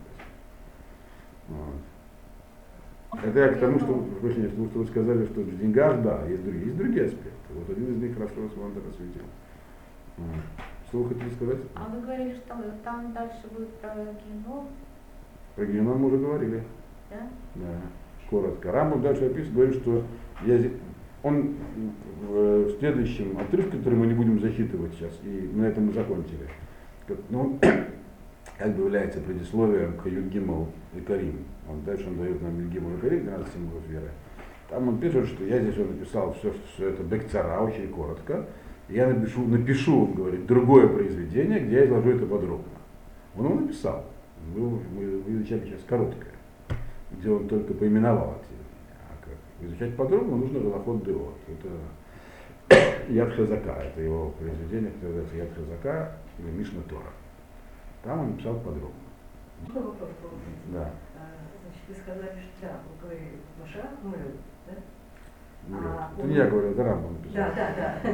Вот. 1.48 3.22
Это 3.22 3.38
я 3.38 3.48
к 3.48 3.61
тому, 3.61 3.79
что, 3.79 3.94
прощения, 4.20 4.48
к 4.48 4.55
тому, 4.55 4.66
что 4.68 4.79
вы 4.81 4.87
сказали, 4.87 5.24
что 5.26 5.40
в 5.40 5.59
деньгах, 5.59 6.02
да, 6.02 6.24
есть 6.26 6.42
другие, 6.42 6.66
есть 6.66 6.76
другие 6.76 7.05
аспекты. 7.05 7.31
Вот 7.55 7.70
один 7.70 7.94
из 7.94 8.02
них 8.02 8.14
хорошо 8.14 8.35
Свантер 8.55 8.83
осветил. 8.90 9.22
Вот. 10.16 10.42
Что 10.88 10.98
вы 11.02 11.14
хотели 11.14 11.31
сказать? 11.31 11.59
А 11.74 11.88
вы 11.94 12.00
говорили, 12.00 12.35
что 12.35 12.57
там 12.83 13.12
дальше 13.12 13.42
будет 13.57 13.68
про 13.81 13.94
кино, 13.94 14.68
Про 15.55 15.66
Геном 15.66 15.98
мы 16.00 16.07
уже 16.09 16.18
говорили. 16.18 16.62
да? 17.11 17.29
Да, 17.55 17.81
коротко. 18.30 18.72
Рамбов 18.72 19.02
дальше 19.02 19.26
описывает, 19.26 19.54
говорит, 19.54 19.74
что 19.76 20.04
я, 20.44 20.70
он 21.22 21.54
в, 22.28 22.64
в 22.64 22.78
следующем 22.78 23.38
отрывке, 23.38 23.78
который 23.78 23.94
мы 23.94 24.06
не 24.06 24.14
будем 24.14 24.40
засчитывать 24.40 24.94
сейчас, 24.94 25.12
и 25.24 25.50
на 25.54 25.64
этом 25.64 25.86
мы 25.86 25.92
закончили, 25.92 26.48
как- 27.06 27.18
ну, 27.30 27.58
как 28.58 28.74
бы 28.74 28.84
является 28.84 29.20
предисловием 29.20 29.94
к 29.94 30.06
Юдгимал 30.06 30.68
и 30.94 31.00
Карим. 31.00 31.38
Он 31.68 31.82
дальше 31.84 32.06
он 32.08 32.18
дает 32.18 32.40
нам 32.42 32.58
Юдгимал 32.60 32.94
и 32.94 33.00
Карим, 33.00 33.24
12 33.24 33.52
символов 33.54 33.86
веры. 33.88 34.10
Там 34.68 34.88
он 34.88 34.98
пишет, 34.98 35.26
что 35.26 35.44
я 35.44 35.60
здесь 35.60 35.78
он 35.78 35.88
написал 35.88 36.34
все, 36.34 36.52
все 36.74 36.90
это 36.90 37.02
бекцара, 37.02 37.60
очень 37.60 37.88
коротко. 37.88 38.46
Я 38.88 39.08
напишу, 39.08 39.44
напишу, 39.46 40.04
он 40.04 40.12
говорит, 40.14 40.46
другое 40.46 40.86
произведение, 40.86 41.60
где 41.60 41.76
я 41.76 41.84
изложу 41.86 42.10
это 42.10 42.26
подробно. 42.26 42.66
Он 43.36 43.46
его 43.46 43.54
написал. 43.60 44.04
Мы, 44.54 44.60
мы 44.70 45.32
изучали 45.32 45.64
сейчас 45.64 45.80
короткое 45.88 46.36
где 47.12 47.31
он 47.31 47.49
только 47.49 47.75
поименовал 47.75 48.35
эти. 48.42 48.57
А 49.11 49.25
как 49.25 49.66
изучать 49.69 49.97
подробно, 49.97 50.37
нужно 50.37 50.61
Галахот 50.61 51.05
Деот. 51.05 51.35
Это 51.49 53.07
Яд 53.12 53.33
Хазака, 53.35 53.73
это 53.83 54.01
его 54.01 54.31
произведение, 54.31 54.90
которое 54.92 55.23
называется 55.23 55.37
Яд 55.37 55.55
Хазака 55.55 56.12
или 56.38 56.51
Мишна 56.51 56.83
Тора. 56.88 57.11
Там 58.03 58.21
он 58.21 58.31
написал 58.33 58.55
подробно. 58.57 58.90
Вопрос 59.69 60.11
получить? 60.21 60.73
Да. 60.73 60.90
А, 61.16 61.27
Значит, 61.62 61.83
вы 61.88 61.95
сказали, 61.95 62.40
что 62.59 62.66
да, 62.66 62.81
вы 62.85 63.09
говорили, 63.09 63.38
Маша 63.61 63.88
умрет, 64.05 64.37
да? 64.66 64.73
Ну, 65.69 65.79
А, 65.81 66.11
это 66.16 66.27
не 66.27 66.35
я 66.35 66.47
говорю, 66.49 66.71
это 66.71 66.85
Рамбам 66.85 67.14
написал. 67.14 67.35
Да, 67.35 67.55
да, 67.57 67.99
да. 68.05 68.11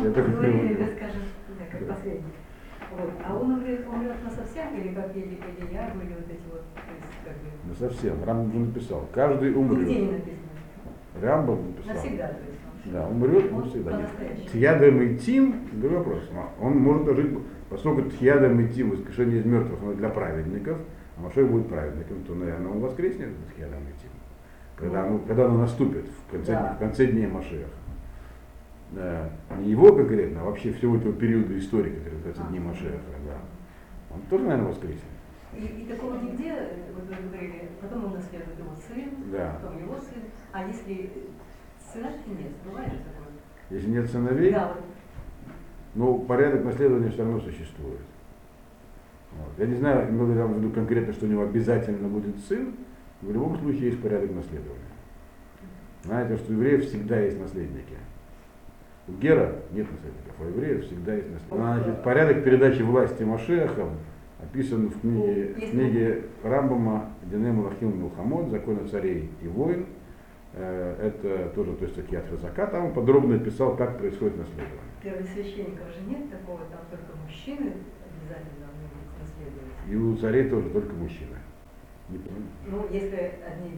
Ну, 0.00 0.10
вы 0.10 0.96
скажем, 0.96 1.22
как 1.70 1.86
последний. 1.88 2.32
Вот. 2.96 3.10
А 3.24 3.36
он 3.36 3.52
умрет, 3.52 3.86
умрет 3.86 4.16
на 4.24 4.30
совсем, 4.30 4.74
или 4.76 4.94
как 4.94 5.14
Ели 5.14 5.36
Кадия 5.36 5.92
были 5.94 6.14
вот 6.14 6.28
эти 6.28 6.42
вот, 6.50 6.62
то 6.74 6.92
есть 6.92 7.18
как 7.24 7.34
бы... 7.34 7.50
Ну 7.64 7.74
совсем. 7.74 8.22
Уже 8.22 8.58
написал. 8.66 9.08
Каждый 9.14 9.50
Нигде 9.54 9.60
не 9.60 9.64
умрет. 9.64 10.12
написано. 10.12 11.22
Рамбам 11.22 11.66
написал. 11.68 11.94
Навсегда, 11.94 12.28
то 12.28 12.34
есть 12.50 12.60
он. 12.86 12.92
Да, 12.92 13.06
умрет, 13.08 13.52
но 13.52 13.58
Он 13.58 13.64
всегда 13.70 13.90
нет. 13.92 14.00
по-настоящему. 14.08 14.48
Тхьядом 14.48 15.02
и 15.02 15.16
Тим, 15.18 15.54
другой 15.72 15.98
вопрос. 15.98 16.22
Он 16.60 16.76
может 16.78 17.16
жить, 17.16 17.38
поскольку 17.68 18.10
Тхьядом 18.10 18.60
и 18.60 18.68
Тим, 18.68 18.90
воскрешение 18.90 19.40
из 19.40 19.44
мертвых, 19.44 19.80
оно 19.82 19.92
для 19.92 20.08
праведников, 20.08 20.78
а 21.16 21.20
Машех 21.22 21.48
будет 21.50 21.68
праведником, 21.68 22.24
то, 22.26 22.34
наверное, 22.34 22.70
он 22.72 22.80
воскреснет 22.80 23.28
Тхьядом 23.54 23.80
и 23.82 24.00
Тим. 24.00 24.10
Когда, 24.76 25.04
оно, 25.04 25.18
когда 25.18 25.44
оно 25.44 25.58
наступит 25.58 26.06
в 26.26 26.30
конце, 26.30 26.52
Да. 26.52 26.72
в 26.74 26.78
конце 26.78 27.06
дней 27.06 27.26
Машеха. 27.26 27.68
Не 28.92 29.70
его 29.70 29.94
конкретно, 29.94 30.40
а 30.42 30.44
вообще 30.44 30.72
всего 30.72 30.96
этого 30.96 31.12
периода 31.12 31.56
истории, 31.58 31.90
который 31.96 32.14
называется 32.14 32.42
Дни 32.50 32.58
Машеха. 32.58 32.98
Да. 33.26 33.38
Он 34.14 34.20
тоже, 34.22 34.44
наверное, 34.44 34.68
воскреснет. 34.68 35.02
И, 35.56 35.64
и 35.64 35.86
такого 35.86 36.14
нигде, 36.16 36.54
вот 36.94 37.04
вы 37.08 37.28
говорили, 37.28 37.68
потом 37.80 38.04
он 38.06 38.12
наследует 38.14 38.58
его 38.58 38.74
сын, 38.76 39.10
Да. 39.32 39.58
потом 39.60 39.78
его 39.80 39.94
сын. 39.96 40.22
А 40.52 40.64
если 40.66 41.10
сыновки 41.92 42.28
нет, 42.28 42.52
бывает 42.64 42.92
такое? 43.04 43.28
Если 43.70 43.90
нет 43.90 44.10
сыновей, 44.10 44.52
Да, 44.52 44.74
вот 44.74 44.84
но 45.94 46.18
порядок 46.18 46.64
наследования 46.64 47.10
все 47.10 47.22
равно 47.24 47.40
существует. 47.40 47.98
Вот. 49.32 49.58
Я 49.58 49.66
не 49.66 49.74
знаю, 49.76 50.12
мы 50.12 50.26
говорим 50.26 50.52
в 50.54 50.58
виду 50.58 50.70
конкретно, 50.70 51.12
что 51.12 51.26
у 51.26 51.28
него 51.28 51.42
обязательно 51.42 52.08
будет 52.08 52.38
сын, 52.48 52.74
в 53.22 53.30
любом 53.32 53.56
случае 53.58 53.86
есть 53.86 54.02
порядок 54.02 54.32
наследования. 54.34 54.78
Знаете, 56.04 56.36
что 56.36 56.52
у 56.52 56.56
евреев 56.56 56.86
всегда 56.86 57.18
есть 57.20 57.38
наследники. 57.40 57.96
У 59.10 59.20
Гера 59.20 59.52
нет 59.72 59.86
наследников, 59.90 60.34
а 60.38 60.42
у 60.42 60.48
евреев 60.48 60.84
всегда 60.86 61.14
есть 61.14 61.28
наследники. 61.30 61.56
Значит, 61.56 62.02
порядок 62.04 62.44
передачи 62.44 62.82
власти 62.82 63.22
Машеха 63.22 63.88
описан 64.42 64.88
в 64.88 65.00
книге, 65.00 65.54
в 65.54 65.70
книге 65.70 66.22
Рамбама 66.42 67.10
Динем 67.24 67.60
Лахим 67.64 67.98
Милхамод, 67.98 68.50
Законы 68.50 68.86
царей 68.88 69.30
и 69.42 69.48
войн. 69.48 69.86
Э, 70.52 71.12
Это 71.12 71.48
тоже 71.54 71.72
то 71.74 71.84
есть 71.84 72.06
Киат 72.08 72.26
Хазака. 72.28 72.66
Там 72.66 72.86
он 72.86 72.92
подробно 72.92 73.36
описал, 73.36 73.76
как 73.76 73.98
происходит 73.98 74.36
наследование. 74.38 74.80
первосвященников 75.02 75.88
же 75.88 76.00
нет 76.08 76.30
такого, 76.30 76.60
там 76.70 76.80
только 76.90 77.16
мужчины 77.24 77.72
обязательно 78.06 78.66
наследовать. 79.20 79.90
И 79.90 79.96
у 79.96 80.16
царей 80.16 80.48
тоже 80.48 80.70
только 80.70 80.94
мужчины. 80.94 81.36
Ну, 82.08 82.86
если 82.90 83.32
одни 83.46 83.70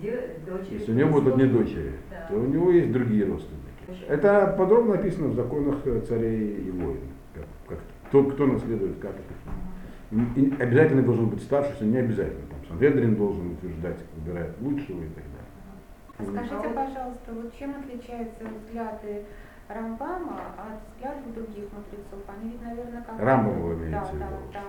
дочери. 0.46 0.74
Если 0.78 0.92
у 0.92 0.94
него 0.94 1.10
будут 1.10 1.34
одни 1.34 1.46
дочери, 1.46 1.92
Да. 2.10 2.26
то 2.30 2.36
у 2.40 2.46
него 2.46 2.70
есть 2.70 2.90
другие 2.90 3.26
родственники. 3.26 3.71
Это 4.08 4.54
подробно 4.58 4.94
описано 4.94 5.28
в 5.28 5.34
законах 5.34 5.76
э, 5.84 6.00
царей 6.08 6.56
и 6.56 6.70
воин. 6.70 7.00
Как, 7.34 7.44
как, 7.68 7.78
кто, 8.08 8.24
кто 8.24 8.46
наследует, 8.46 8.98
как 8.98 9.12
это. 9.12 10.38
И 10.38 10.54
обязательно 10.60 11.02
должен 11.02 11.28
быть 11.28 11.42
старший, 11.42 11.72
если 11.72 11.86
не 11.86 11.98
обязательно. 11.98 12.42
Там 12.50 12.58
Сангедрин 12.68 13.16
должен 13.16 13.52
утверждать, 13.52 13.96
выбирает 14.16 14.52
лучшего 14.60 15.00
и 15.02 15.08
так 15.08 15.24
далее. 15.24 16.46
Скажите, 16.46 16.68
пожалуйста, 16.74 17.32
вот 17.32 17.54
чем 17.58 17.70
отличаются 17.70 18.44
взгляды 18.44 19.24
Рамбама 19.68 20.40
от 20.58 20.94
взглядов 20.94 21.34
других 21.34 21.64
мудрецов? 21.72 22.20
Они 22.28 22.52
ведь, 22.52 22.62
наверное, 22.62 23.02
как 23.02 23.18
Рамбам 23.18 23.62
вы 23.62 23.90
Да, 23.90 24.04
в 24.04 24.18
да, 24.18 24.26
виду? 24.26 24.36
да. 24.52 24.62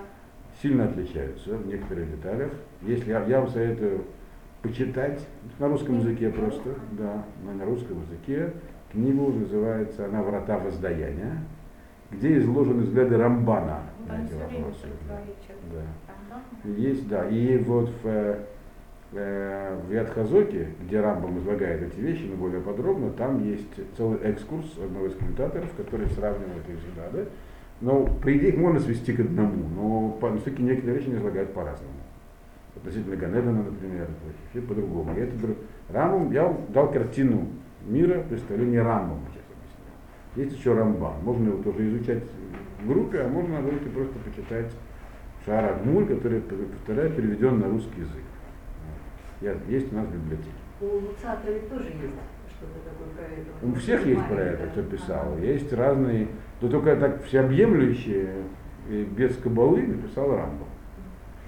Сильно 0.62 0.84
отличаются 0.84 1.56
в 1.56 1.66
некоторых 1.66 2.10
деталях. 2.10 2.50
Если 2.82 3.10
я, 3.10 3.22
я 3.24 3.40
вам 3.40 3.50
советую 3.50 4.04
почитать 4.62 5.20
на 5.58 5.68
русском 5.68 5.98
языке 5.98 6.30
просто, 6.30 6.70
да, 6.92 7.22
на 7.44 7.64
русском 7.66 8.00
языке. 8.02 8.52
Книгу 8.94 9.32
называется 9.32 10.06
«Она 10.06 10.22
врата 10.22 10.56
воздаяния», 10.56 11.38
где 12.12 12.38
изложены 12.38 12.84
взгляды 12.84 13.16
Рамбана 13.16 13.80
на 14.06 14.24
эти 14.24 14.34
вопросы. 14.34 14.86
Да. 15.72 16.70
Есть, 16.70 17.08
да. 17.08 17.28
И 17.28 17.58
вот 17.58 17.90
в, 17.90 18.06
э, 18.06 18.38
э, 19.14 19.80
в 19.88 19.92
Ядхазоке, 19.92 20.68
где 20.86 21.00
Рамбам 21.00 21.40
излагает 21.40 21.82
эти 21.82 21.98
вещи, 21.98 22.22
но 22.22 22.36
более 22.36 22.60
подробно, 22.60 23.10
там 23.10 23.44
есть 23.44 23.66
целый 23.96 24.20
экскурс 24.20 24.78
одного 24.78 25.06
из 25.06 25.16
комментаторов, 25.16 25.70
который 25.76 26.06
сравнивает 26.10 26.62
их 26.68 26.76
взгляды. 26.88 27.26
Но, 27.80 28.06
по 28.06 28.32
идее, 28.32 28.50
их 28.50 28.58
можно 28.58 28.78
свести 28.78 29.12
к 29.12 29.18
одному, 29.18 29.68
но 29.74 30.10
по, 30.20 30.32
все-таки 30.36 30.62
некоторые 30.62 30.98
вещи 30.98 31.08
не 31.08 31.16
излагают 31.16 31.52
по-разному. 31.52 31.90
Относительно 32.76 33.16
Ганедана, 33.16 33.64
например, 33.64 34.06
по-другому. 34.68 35.16
И 35.16 35.20
это 35.20 35.32
Рамбам, 35.90 36.30
я 36.30 36.56
дал 36.68 36.92
картину 36.92 37.48
мира, 37.86 38.22
представление 38.28 38.82
Рамбама, 38.82 39.20
сейчас 39.32 39.44
объясню. 39.50 40.44
Есть 40.44 40.58
еще 40.58 40.74
Рамбан. 40.74 41.14
Можно 41.22 41.48
его 41.50 41.62
тоже 41.62 41.88
изучать 41.88 42.22
в 42.82 42.88
группе, 42.88 43.20
а 43.22 43.28
можно 43.28 43.60
выйти 43.60 43.88
просто 43.88 44.14
почитать 44.18 44.70
Шара 45.44 45.78
Гмуль, 45.82 46.06
который, 46.06 46.40
повторяю, 46.40 47.12
переведен 47.12 47.60
на 47.60 47.68
русский 47.68 48.00
язык. 48.00 48.22
Я- 49.40 49.56
Есть 49.68 49.92
у 49.92 49.96
нас 49.96 50.06
в 50.06 50.12
библиотеке. 50.14 50.50
У 50.80 50.86
Луцата 50.86 51.50
ведь 51.52 51.68
тоже 51.68 51.84
есть 51.84 52.14
что-то 52.56 52.78
такое 52.88 53.08
про 53.14 53.24
это. 53.24 53.66
У 53.66 53.74
всех 53.78 54.06
есть 54.06 54.26
про 54.26 54.40
это, 54.40 54.66
кто 54.68 54.82
писал. 54.82 55.38
Есть 55.38 55.72
разные, 55.72 56.28
но 56.60 56.68
только 56.68 56.96
так 56.96 57.22
всеобъемлющие, 57.24 58.28
без 59.16 59.36
кабалы 59.36 59.86
написал 59.86 60.30
Рамбам. 60.30 60.68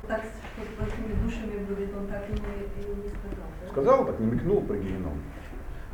Так, 0.07 0.21
что 0.23 0.85
с 0.85 1.25
душами 1.25 1.65
будет, 1.65 1.95
он 1.97 2.07
так 2.07 2.25
и 2.29 2.33
не, 2.33 2.39
и 2.39 3.03
не 3.03 3.09
сказал. 3.09 3.47
Сказал, 3.71 4.07
так 4.07 4.21
намекнул 4.21 4.61
про 4.63 4.77
геном. 4.77 5.15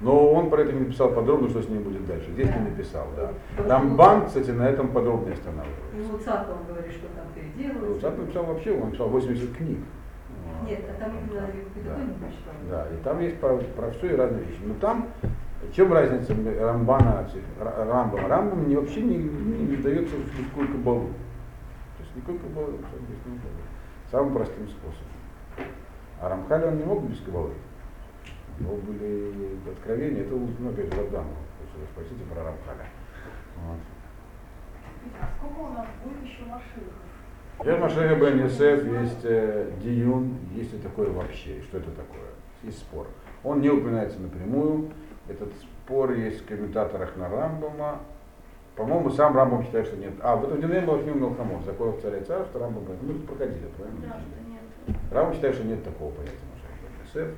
Но 0.02 0.32
он 0.32 0.50
про 0.50 0.62
это 0.62 0.72
не 0.72 0.80
написал 0.80 1.10
подробно, 1.12 1.48
что 1.48 1.62
с 1.62 1.68
ним 1.68 1.82
будет 1.84 2.04
дальше. 2.06 2.30
Здесь 2.32 2.48
Да. 2.48 2.58
не 2.58 2.70
написал, 2.70 3.06
да. 3.16 3.30
Потому 3.56 3.70
Рамбан, 3.70 4.26
кстати, 4.26 4.50
на 4.50 4.68
этом 4.68 4.88
подробнее 4.88 5.34
останавливается. 5.34 6.12
Луцата 6.12 6.52
он 6.52 6.66
говорит, 6.74 6.92
что 6.92 7.06
там 7.08 7.24
переделывается. 7.34 7.88
Луцат 8.08 8.18
написал 8.18 8.44
вообще, 8.46 8.72
он 8.72 8.80
написал 8.86 9.08
80 9.08 9.56
книг. 9.56 9.78
Нет, 10.66 10.80
а 10.88 11.00
там 11.00 11.12
именно 11.18 11.46
Да. 11.84 11.96
Да, 12.70 12.86
и 12.92 13.02
там 13.04 13.20
есть 13.20 13.38
про, 13.38 13.56
про 13.58 13.90
все 13.92 14.12
и 14.12 14.16
разные 14.16 14.44
вещи. 14.44 14.60
Но 14.64 14.74
там, 14.74 15.08
в 15.62 15.72
чем 15.72 15.92
разница 15.92 16.34
Рамбана, 16.60 17.26
Ра- 17.60 17.84
Рамбама? 17.88 18.28
Рамбам 18.28 18.68
не, 18.68 18.76
вообще 18.76 19.02
не, 19.02 19.16
не, 19.18 19.58
не 19.66 19.76
дается 19.76 20.16
в 20.16 20.38
никакую 20.38 20.68
кабалу. 20.68 21.06
То 21.96 22.02
есть 22.02 22.16
никакой 22.16 22.50
было. 22.50 22.74
Самым 24.10 24.34
простым 24.34 24.68
способом. 24.68 25.72
А 26.20 26.28
Рамхали 26.28 26.66
он 26.66 26.76
не 26.76 26.84
мог 26.84 27.02
без 27.04 27.20
кабалы. 27.20 27.50
Него 28.62 28.76
были 28.76 29.58
откровения, 29.70 30.22
это 30.22 30.34
ну, 30.34 30.70
опять 30.70 30.92
же 30.92 31.00
Вадаму. 31.00 31.34
Спросите 31.92 32.22
про 32.32 32.44
Рамхаля. 32.44 32.86
Вот. 33.56 33.78
А 35.20 35.28
сколько 35.36 35.60
у 35.60 35.72
нас 35.72 35.86
будет 36.04 36.22
еще 36.22 36.44
машин? 36.44 36.84
Я 37.64 37.76
Машеха 37.76 38.14
Бен 38.16 38.44
есть 38.44 39.24
э, 39.24 39.70
Диюн, 39.82 40.36
есть 40.54 40.72
ли 40.72 40.78
такое 40.78 41.10
вообще, 41.10 41.60
что 41.62 41.78
это 41.78 41.90
такое, 41.90 42.30
есть 42.62 42.78
спор. 42.78 43.06
Он 43.44 43.60
не 43.60 43.68
упоминается 43.68 44.20
напрямую, 44.20 44.90
этот 45.28 45.52
спор 45.60 46.12
есть 46.12 46.42
в 46.42 46.46
комментаторах 46.46 47.16
на 47.16 47.28
Рамбама. 47.28 48.00
По-моему, 48.76 49.10
сам 49.10 49.36
Рамбам 49.36 49.64
считает, 49.64 49.86
что 49.86 49.96
нет. 49.96 50.14
А, 50.22 50.36
в 50.36 50.44
этом 50.44 50.60
Динем 50.60 50.86
Балахим 50.86 51.20
Мелхамон, 51.20 51.62
законов 51.64 52.00
царя 52.00 52.18
и 52.18 52.24
царства, 52.24 52.60
Рамбам, 52.60 52.84
говорит, 52.84 53.02
тут 53.06 53.26
проходили, 53.26 53.66
правильно? 53.76 54.00
Да, 54.00 54.20
что 54.20 54.50
нет. 54.50 54.96
Рамбам 55.10 55.34
считает, 55.34 55.54
что 55.54 55.64
нет 55.64 55.84
такого 55.84 56.10
понятия 56.12 56.38
Машеха 56.54 57.26
Бен. 57.26 57.34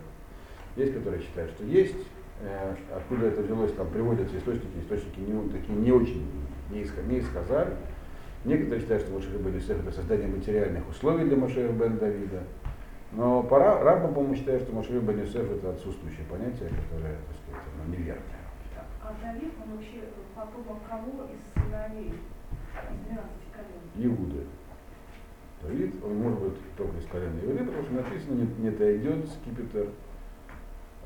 Есть, 0.76 0.94
которые 0.94 1.22
считают, 1.22 1.50
что 1.52 1.64
есть. 1.64 1.94
Э, 2.40 2.74
откуда 2.94 3.26
это 3.26 3.42
взялось, 3.42 3.72
там 3.72 3.88
приводятся 3.90 4.36
источники, 4.36 4.78
источники 4.80 5.20
не, 5.20 5.48
такие 5.50 5.78
не 5.78 5.92
очень, 5.92 6.26
не 6.70 6.80
из, 6.80 6.92
не 7.06 7.18
из. 7.18 7.28
Некоторые 8.44 8.80
считают, 8.80 9.04
что 9.04 9.14
Машех 9.14 9.40
бен 9.40 9.54
Йосеф 9.54 9.80
это 9.80 9.92
создание 9.92 10.28
материальных 10.28 10.86
условий 10.88 11.24
для 11.24 11.36
Машеха 11.36 11.72
бен 11.72 11.96
Давида. 11.96 12.42
Но 13.12 13.42
пора, 13.42 13.82
Рамбам, 13.82 14.12
по-моему, 14.12 14.34
считает, 14.34 14.62
что 14.62 14.72
Машех 14.72 15.02
бен 15.02 15.20
Йосеф 15.20 15.50
это 15.50 15.70
отсутствующее 15.70 16.26
понятие, 16.28 16.68
которое, 16.68 17.16
так 17.28 17.36
сказать, 17.40 17.62
оно 17.74 17.96
неверное. 17.96 18.44
А 19.02 19.14
Давид, 19.22 19.52
он 19.62 19.76
вообще 19.76 20.00
потомок 20.34 20.82
кого 20.88 21.24
из 21.24 21.62
сыновей? 21.62 22.08
Из 22.08 22.98
12 23.06 23.30
колен. 23.52 24.06
Иуды. 24.06 24.46
Давид, 25.62 25.94
он 26.04 26.16
может 26.16 26.40
быть 26.40 26.76
только 26.76 26.98
из 26.98 27.06
колена 27.06 27.38
Иуды, 27.44 27.64
потому 27.64 27.82
что 27.84 27.94
написано, 27.94 28.34
не, 28.34 28.64
не 28.64 28.70
дойдет 28.70 29.28
скипетр 29.28 29.88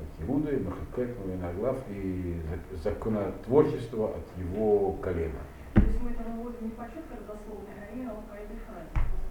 от 0.01 0.27
Иуды, 0.27 0.59
Махакек, 0.59 1.15
Виноглав 1.25 1.77
и 1.89 2.41
зак- 2.49 2.83
законотворчество 2.83 4.09
от 4.15 4.27
его 4.37 4.93
колена. 5.01 5.39
То 5.75 5.81
есть 5.81 6.01
мы 6.01 6.11
это 6.11 6.23
выводим 6.23 6.63
не 6.65 6.69
по 6.71 6.83
четкой 6.85 7.17
дословной, 7.27 7.73
а 7.79 7.93
именно 7.93 8.13
по 8.29 8.33
этой 8.33 8.57
фразе, 8.65 8.89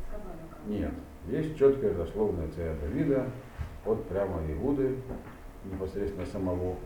сказали. 0.09 0.39
Нет. 0.67 0.93
Есть 1.29 1.59
четкое 1.59 1.95
дословное 1.95 2.49
царя 2.49 2.75
Давида 2.81 3.27
от 3.85 4.05
прямо 4.05 4.41
Иуды, 4.53 4.97
непосредственно 5.65 6.27
самого. 6.27 6.77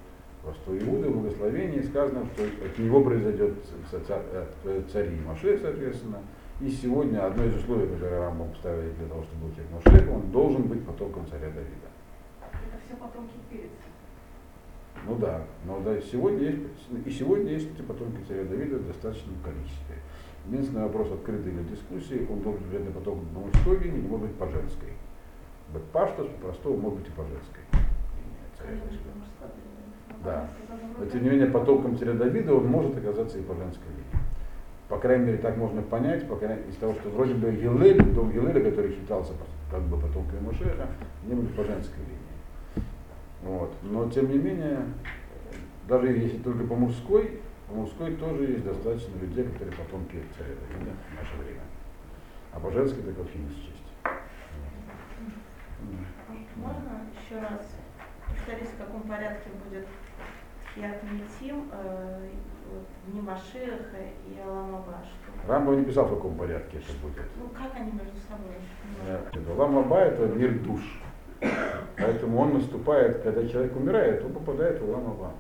Просто 0.43 0.77
Иуды 0.77 1.09
в 1.09 1.21
благословении 1.21 1.83
сказано, 1.83 2.27
что 2.35 2.43
от 2.43 2.77
него 2.79 3.05
произойдет 3.05 3.55
э, 3.93 4.83
царь 4.93 5.11
Маше, 5.25 5.59
соответственно. 5.59 6.19
И 6.61 6.69
сегодня 6.69 7.25
одно 7.25 7.45
из 7.45 7.57
условий, 7.57 7.87
которое 7.89 8.21
Рамбам 8.21 8.55
ставит 8.57 8.97
для 8.99 9.07
того, 9.07 9.23
чтобы 9.23 9.47
быть 9.47 9.59
Маше, 9.71 10.11
он 10.11 10.31
должен 10.33 10.63
быть 10.63 10.85
потомком 10.85 11.27
царя 11.29 11.47
Давида. 11.47 11.92
Все 12.93 13.01
потомки 13.01 13.33
перец. 13.49 13.71
Ну 15.07 15.17
да, 15.17 15.45
но 15.65 15.81
да, 15.81 15.99
сегодня 16.01 16.51
есть, 16.51 16.61
и 17.07 17.11
сегодня 17.11 17.53
есть 17.53 17.71
эти 17.73 17.81
потомки 17.81 18.23
царя 18.29 18.45
Давида 18.45 18.77
в 18.77 18.87
достаточном 18.87 19.37
количестве. 19.43 19.97
Единственный 20.47 20.83
вопрос 20.83 21.11
открытый 21.11 21.53
для 21.53 21.63
дискуссии, 21.63 22.27
он 22.31 22.41
должен 22.41 22.61
быть 22.61 22.69
обязательно 22.69 22.93
потом 22.93 23.25
по 23.33 23.41
мужской 23.41 23.79
линии, 23.79 24.03
не 24.03 24.09
может 24.09 24.27
быть 24.27 24.37
по 24.37 24.47
женской. 24.47 24.91
Быть 25.73 25.85
паштус 25.85 26.27
по-простому 26.27 26.77
может 26.77 26.99
быть 26.99 27.09
и 27.09 27.13
по 27.13 27.23
женской 27.23 27.63
линии. 27.73 28.91
Да. 30.23 30.51
Но 30.99 31.07
тем 31.07 31.23
не 31.23 31.31
менее, 31.31 31.47
потомком 31.47 31.97
царя 31.97 32.13
Давида 32.13 32.55
он 32.55 32.67
может 32.67 32.97
оказаться 32.99 33.39
и 33.39 33.43
по 33.43 33.55
женской 33.55 33.89
линии. 33.89 34.27
По 34.91 34.99
крайней 34.99 35.25
мере, 35.25 35.39
так 35.39 35.57
можно 35.57 35.81
понять, 35.81 36.29
по 36.29 36.37
крайней, 36.37 36.69
из 36.69 36.77
того, 36.77 36.93
что 36.93 37.09
вроде 37.09 37.33
бы 37.33 37.53
Гилель, 37.53 38.03
дом 38.13 38.31
Гилеля, 38.31 38.63
который 38.71 38.93
считался 38.93 39.33
как 39.71 39.81
бы 39.85 39.99
потомками 39.99 40.41
Машеха, 40.41 40.89
не 41.25 41.35
были 41.35 41.47
по 41.47 41.65
женской 41.65 42.01
линии. 42.01 42.32
Вот. 43.43 43.75
Но 43.83 44.09
тем 44.09 44.31
не 44.31 44.39
менее, 44.39 44.87
даже 45.89 46.09
если 46.09 46.39
только 46.39 46.65
по 46.65 46.75
мужской, 46.75 47.41
по 47.69 47.75
мужской 47.75 48.15
тоже 48.17 48.45
есть 48.45 48.65
достаточно 48.65 49.19
людей, 49.19 49.45
которые 49.45 49.77
потомки 49.77 50.23
царя 50.37 50.55
Давида 50.55 50.93
в 51.11 51.15
наше 51.17 51.37
время. 51.43 51.63
А 52.53 52.61
по 52.61 52.71
женской 52.71 53.03
так 53.03 53.17
вообще 53.19 53.39
не 53.39 53.49
счесть. 53.49 53.83
Можно 56.57 57.01
еще 57.19 57.41
раз 57.41 57.77
повторить, 58.29 58.69
в 58.69 58.79
каком 58.79 59.03
порядке 59.03 59.51
будет 59.65 59.87
Тхиат 60.75 61.03
Митим, 61.03 61.69
э, 61.73 62.29
Машиаха 63.13 63.99
и 64.27 64.39
Аламаба? 64.41 64.99
Что? 65.03 65.53
Рамбов 65.53 65.77
не 65.77 65.85
писал, 65.85 66.07
в 66.07 66.15
каком 66.15 66.37
порядке 66.37 66.79
это 66.79 66.93
будет. 67.03 67.27
Ну, 67.37 67.49
как 67.49 67.75
они 67.75 67.93
между 67.93 68.17
собой? 68.29 68.55
Э, 69.07 69.55
Ламаба 69.57 69.99
это 69.99 70.27
мир 70.27 70.59
душ. 70.61 70.81
Поэтому 71.97 72.39
он 72.39 72.55
наступает, 72.55 73.23
когда 73.23 73.47
человек 73.47 73.77
умирает, 73.77 74.25
он 74.25 74.33
попадает 74.33 74.81
в 74.81 74.89
Ламаба. 74.89 75.33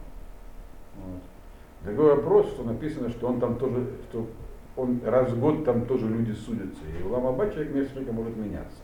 Вот. 0.96 1.22
Другой 1.84 2.16
вопрос, 2.16 2.48
что 2.48 2.64
написано, 2.64 3.10
что 3.10 3.28
он 3.28 3.40
там 3.40 3.56
тоже, 3.56 3.86
что 4.08 4.26
он 4.76 5.00
раз 5.04 5.30
в 5.30 5.40
год 5.40 5.64
там 5.64 5.86
тоже 5.86 6.08
люди 6.08 6.32
судятся. 6.32 6.80
И 6.98 7.02
в 7.02 7.10
Ламаба 7.10 7.50
человек 7.50 7.74
несколько 7.74 8.12
может 8.12 8.36
меняться. 8.36 8.82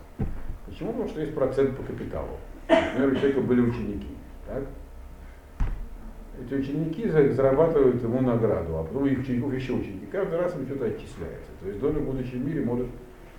Почему? 0.67 0.93
Потому 0.93 1.09
что 1.09 1.21
есть 1.21 1.35
процент 1.35 1.77
по 1.77 1.83
капиталу. 1.83 2.39
Например, 2.69 3.13
у 3.13 3.17
человека 3.17 3.41
были 3.41 3.61
ученики. 3.61 4.15
Так? 4.47 4.65
Эти 6.41 6.55
ученики 6.55 7.09
зарабатывают 7.09 8.03
ему 8.03 8.21
награду, 8.21 8.79
а 8.79 8.85
потом 8.85 9.07
их 9.07 9.19
учеников 9.19 9.53
еще 9.55 9.73
ученики. 9.73 10.07
Каждый 10.13 10.39
раз 10.39 10.55
им 10.55 10.67
что-то 10.67 10.85
отчисляется. 10.85 11.51
То 11.61 11.69
есть 11.69 11.81
доля 11.81 11.99
в 11.99 12.05
будущем 12.05 12.47
мире 12.47 12.65
может 12.65 12.87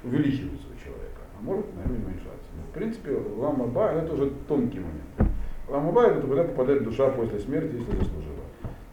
увеличиваться 0.03 0.67
у 0.67 0.83
человека, 0.83 1.18
а 1.39 1.45
может, 1.45 1.65
наверное, 1.75 2.05
уменьшаться. 2.05 2.49
Но, 2.55 2.63
в 2.69 2.73
принципе, 2.73 3.11
ламаба 3.37 3.91
это 3.91 4.07
тоже 4.09 4.31
тонкий 4.47 4.79
момент. 4.79 5.33
Ламаба 5.67 6.03
это 6.07 6.27
куда 6.27 6.43
попадает 6.43 6.83
душа 6.83 7.09
после 7.09 7.39
смерти, 7.39 7.75
если 7.75 7.91
заслужила. 7.91 8.35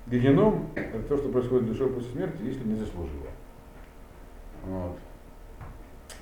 Геном 0.06 0.66
это 0.74 1.02
то, 1.09 1.16
что 1.16 1.28
происходит 1.30 1.66
душой 1.66 1.88
после 1.88 2.11
смерти, 2.12 2.42
если 2.42 2.66
не 2.68 2.76
заслужила. 2.76 3.26
Вот. 4.64 4.98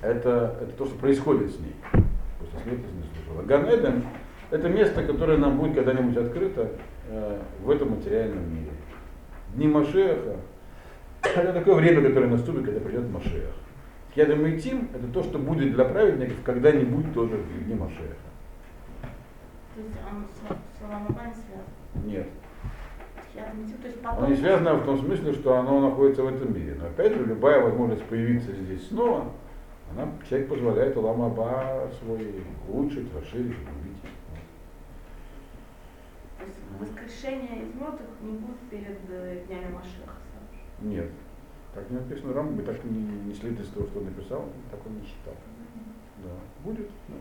Это, 0.01 0.57
это 0.61 0.71
то, 0.77 0.85
что 0.85 0.95
происходит 0.97 1.51
с 1.51 1.59
ней 1.59 1.75
после 2.39 2.59
смерти, 2.59 2.81
если 2.81 2.95
не 2.95 3.03
заслужила. 3.03 3.43
Ганеден 3.43 4.03
это 4.51 4.69
место, 4.69 5.03
которое 5.03 5.37
нам 5.37 5.57
будет 5.57 5.75
когда-нибудь 5.75 6.17
открыто 6.17 6.71
э, 7.09 7.39
в 7.63 7.69
этом 7.69 7.91
материальном 7.91 8.53
мире. 8.53 8.71
Дни 9.55 9.67
Машеха 9.67 10.37
это 11.21 11.53
такое 11.53 11.75
время, 11.75 12.01
которое 12.01 12.27
наступит, 12.27 12.65
когда 12.65 12.79
придет 12.79 13.09
Машех. 13.09 13.49
Я 14.15 14.25
думаю, 14.25 14.59
Тим 14.59 14.89
это 14.93 15.07
то, 15.07 15.23
что 15.23 15.37
будет 15.37 15.73
для 15.73 15.83
праведников 15.83 16.37
когда-нибудь 16.43 17.13
тоже 17.13 17.35
в 17.35 17.65
дни 17.65 17.75
Машеха. 17.75 18.15
То 19.75 19.81
есть 19.81 19.97
он 20.09 20.25
с, 20.25 20.41
не 20.41 21.33
связан? 21.33 22.05
Нет. 22.05 22.27
Оно 24.03 24.27
не 24.27 24.35
связано 24.37 24.75
в 24.75 24.85
том 24.85 24.97
смысле, 24.97 25.33
что 25.33 25.57
оно 25.57 25.89
находится 25.89 26.23
в 26.23 26.27
этом 26.27 26.53
мире. 26.53 26.77
Но 26.79 26.87
опять 26.87 27.13
же, 27.13 27.25
любая 27.25 27.61
возможность 27.61 28.05
появиться 28.05 28.53
здесь 28.53 28.87
снова, 28.87 29.31
она, 29.91 30.09
человек 30.27 30.47
позволяет 30.47 30.95
Уламаба 30.95 31.89
свой 31.99 32.43
улучшить, 32.69 33.13
расширить, 33.13 33.47
убить. 33.47 34.01
То 36.39 36.45
есть 36.45 36.59
воскрешение 36.79 37.63
из 37.63 37.75
мертвых 37.75 38.09
не 38.21 38.37
будет 38.37 38.59
перед 38.69 38.99
э, 39.09 39.43
днями 39.47 39.73
Машеха? 39.73 40.15
Нет. 40.81 41.09
Так 41.75 41.89
не 41.89 41.97
написано 41.97 42.31
в 42.31 42.35
Рамбе, 42.35 42.63
так 42.63 42.81
не, 42.85 42.99
не 42.99 43.33
следует 43.33 43.67
из 43.67 43.73
того, 43.73 43.85
что 43.87 43.99
он 43.99 44.05
написал, 44.05 44.45
так 44.71 44.79
он 44.85 44.93
не 44.95 45.05
считал. 45.05 45.33
Да. 46.23 46.29
Будет, 46.63 46.87
да. 47.09 47.15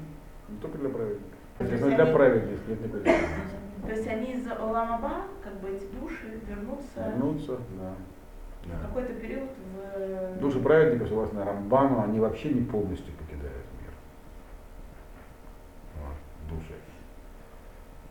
Не 0.48 0.58
только 0.60 0.78
для 0.78 0.88
праведников. 0.90 1.32
То 1.58 1.64
есть 1.64 1.84
для 1.84 2.04
они- 2.04 2.12
праведников 2.12 2.68
нет 2.68 2.80
никакой 2.80 3.02
разницы. 3.02 3.56
То 3.84 3.90
есть 3.90 4.06
они 4.06 4.32
из 4.32 4.46
Оламаба, 4.50 5.12
как 5.42 5.60
бы 5.60 5.70
эти 5.70 5.86
души, 6.00 6.40
вернутся 6.48 7.10
Вернуться, 7.10 7.58
да. 7.78 7.94
да. 8.66 8.86
какой-то 8.86 9.12
период 9.14 9.50
в... 9.50 10.40
Души 10.40 10.60
праведников, 10.60 11.08
согласно 11.08 11.44
Рамбану, 11.44 12.00
они 12.00 12.20
вообще 12.20 12.50
не 12.50 12.62
полностью 12.62 13.12
покидают 13.14 13.66
мир. 13.80 13.90
Вот, 16.00 16.56
души. 16.56 16.74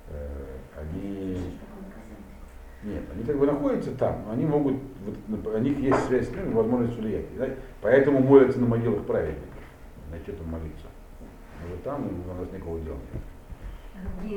Э, 0.09 0.57
они 0.79 1.57
Нет, 2.83 3.03
они 3.13 3.23
как 3.23 3.37
бы 3.39 3.45
находятся 3.73 3.97
там, 3.97 4.23
они 4.31 4.45
могут, 4.45 4.75
вот, 5.27 5.47
у 5.47 5.59
них 5.59 5.79
есть 5.79 6.05
связь 6.05 6.27
с 6.27 6.31
ними, 6.31 6.53
возможность 6.53 6.97
влиять. 6.97 7.25
Да? 7.37 7.49
Поэтому 7.81 8.19
молятся 8.19 8.59
на 8.59 8.67
могилах 8.67 9.05
праведников. 9.05 9.49
Значит, 10.09 10.39
им 10.39 10.49
молиться. 10.49 10.87
Вот 11.69 11.83
там 11.83 12.05
у 12.05 12.33
нас 12.39 12.51
никакого 12.51 12.79
дела 12.79 12.97
нет. 13.13 13.23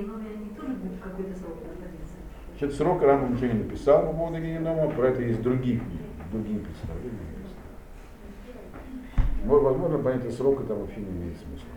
Будут 0.07 1.01
какой-то 1.03 1.38
срок 1.38 1.57
находиться. 1.62 2.14
Значит, 2.59 2.77
срок 2.77 3.03
Рамбам 3.03 3.35
ничего 3.35 3.53
не 3.53 3.64
написал 3.64 4.07
по 4.07 4.12
поводу 4.12 4.38
генома, 4.38 4.90
про 4.90 5.09
это 5.09 5.22
есть 5.22 5.42
другие 5.42 5.79
книги, 5.79 5.99
другие 6.33 6.61
представления. 6.61 7.18
возможно, 9.44 9.99
понятие 9.99 10.31
срока 10.31 10.64
там 10.64 10.81
вообще 10.81 11.01
не 11.01 11.11
имеет 11.11 11.37
смысла. 11.37 11.68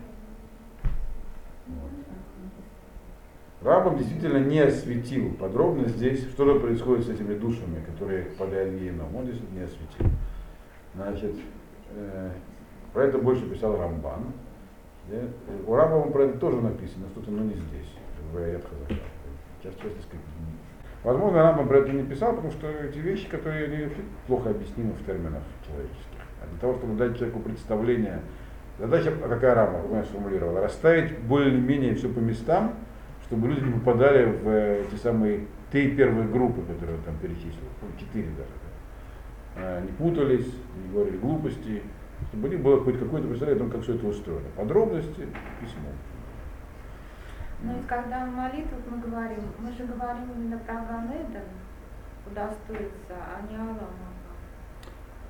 Вот. 1.68 1.99
Рамбам 3.62 3.98
действительно 3.98 4.38
не 4.38 4.60
осветил 4.60 5.34
подробно 5.34 5.90
здесь, 5.90 6.24
что 6.30 6.46
же 6.46 6.60
происходит 6.60 7.06
с 7.06 7.10
этими 7.10 7.34
душами, 7.36 7.84
которые 7.86 8.24
попадают 8.26 8.74
в 8.74 8.80
геном. 8.80 9.14
Он 9.14 9.26
действительно 9.26 9.60
не 9.60 9.66
осветил. 9.66 10.06
Значит, 10.96 11.36
э, 11.94 12.32
про 12.94 13.04
это 13.04 13.18
больше 13.18 13.50
писал 13.50 13.78
Рамбан. 13.78 14.32
Да? 15.10 15.18
У 15.68 15.76
Рамбама 15.76 16.10
про 16.12 16.24
это 16.24 16.40
тоже 16.40 16.62
написано, 16.62 17.08
что-то, 17.10 17.32
но 17.32 17.44
не 17.44 17.56
здесь, 17.56 17.98
в. 18.32 18.62
Сейчас, 19.62 19.74
честно 19.74 20.02
сказать, 20.04 20.26
Возможно, 21.04 21.44
Рамбам 21.44 21.68
про 21.68 21.80
это 21.80 21.92
не 21.92 22.04
писал, 22.04 22.34
потому 22.34 22.52
что 22.52 22.68
эти 22.68 22.98
вещи, 22.98 23.30
которые 23.30 23.66
они 23.66 23.90
плохо 24.28 24.52
объяснимы 24.52 24.94
в 24.94 25.06
терминах 25.06 25.44
человеческих. 25.66 26.20
А 26.42 26.48
для 26.50 26.60
того, 26.60 26.76
чтобы 26.76 26.96
дать 26.96 27.18
человеку 27.18 27.40
представление, 27.40 28.22
задача 28.78 29.12
какая 29.12 29.56
Рамбам, 29.56 29.82
как 29.84 29.92
я 29.92 30.04
сформулировал, 30.04 30.62
расставить 30.62 31.18
более-менее 31.20 31.96
все 31.96 32.08
по 32.08 32.20
местам, 32.20 32.76
чтобы 33.30 33.48
люди 33.48 33.64
не 33.64 33.74
попадали 33.74 34.26
в 34.26 34.48
э, 34.48 34.84
эти 34.84 35.00
самые 35.00 35.46
три 35.72 35.96
первые 35.96 36.28
группы, 36.28 36.62
которые 36.62 36.98
он 36.98 37.04
там 37.04 37.16
перечислил, 37.18 37.70
ну, 37.82 37.88
четыре 38.00 38.30
даже, 38.30 38.50
да. 38.50 39.62
А, 39.62 39.82
не 39.82 39.92
путались, 39.92 40.52
не 40.84 40.92
говорили 40.92 41.18
глупости, 41.18 41.84
чтобы 42.30 42.48
у 42.48 42.52
них 42.52 42.62
было 42.62 42.84
хоть 42.84 42.98
какое-то 42.98 43.28
представление 43.28 43.64
о 43.64 43.70
том, 43.70 43.72
как 43.72 43.84
все 43.84 43.94
это 43.94 44.08
устроено. 44.08 44.48
Подробности 44.58 45.28
письмо. 45.62 45.90
Ну 47.62 47.80
и 47.80 47.84
когда 47.88 48.26
в 48.26 48.32
молитвах 48.32 48.80
мы 48.90 48.98
говорим, 48.98 49.44
мы 49.60 49.72
же 49.74 49.84
говорим 49.84 50.32
именно 50.36 50.58
про 50.58 50.76
Ганеден, 50.76 51.50
удостоиться, 52.26 53.14
а 53.14 53.46
не 53.48 53.58
Алама. 53.58 54.10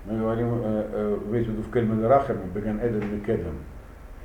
Мы 0.05 0.19
говорим, 0.19 0.53
э, 0.63 0.89
э, 0.93 1.15
в 1.21 1.33
виду 1.33 1.62
в 1.62 1.71
Кельмен 1.73 2.05
Рахаме, 2.05 2.45
Беган 2.55 2.79
Эден 2.79 3.13
Микеден. 3.13 3.57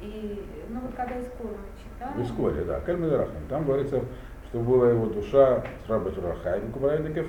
И, 0.01 0.45
ну 0.69 0.81
вот 0.81 0.95
когда 0.95 1.19
Искор 1.19 1.47
мы 1.47 1.57
читаем, 1.83 1.94
В 2.17 2.23
Искоре, 2.23 2.65
да, 2.65 2.81
Кельмен 2.81 3.11
Рахаме. 3.11 3.41
Там 3.49 3.65
говорится, 3.65 4.01
что 4.49 4.61
была 4.61 4.91
его 4.91 5.07
душа 5.07 5.65
с 5.85 5.91
Рабат 5.91 6.15
Рахаем, 6.19 6.71
праведников, 6.73 7.27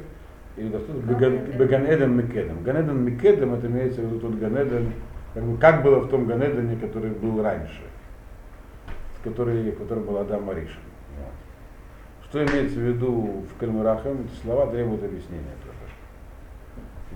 и 0.57 0.63
достаточно 0.63 1.07
Беган 1.07 1.37
Беган 1.57 1.85
Эден 1.85 2.15
Микедем. 2.15 2.63
Ганеден 2.63 3.03
Микедем, 3.03 3.53
это 3.53 3.67
имеется 3.67 4.01
в 4.01 4.05
виду 4.05 4.19
тот 4.19 4.35
Ганеден, 4.35 4.93
как, 5.33 5.43
бы, 5.43 5.57
как 5.57 5.83
было 5.83 5.99
в 5.99 6.09
том 6.09 6.25
Ганедене, 6.25 6.77
который 6.77 7.11
был 7.11 7.41
раньше, 7.41 7.81
в 9.19 9.23
который, 9.23 9.71
в 9.71 9.77
котором 9.77 10.03
был 10.03 10.17
Адам 10.17 10.43
Маришин. 10.43 10.79
Вот. 11.17 12.29
Что 12.29 12.45
имеется 12.45 12.79
в 12.79 12.83
виду 12.83 13.43
в 13.49 13.59
Кальмарахам, 13.59 14.21
эти 14.21 14.41
слова 14.41 14.67
требуют 14.67 15.03
объяснения 15.03 15.55
тоже. 15.63 15.75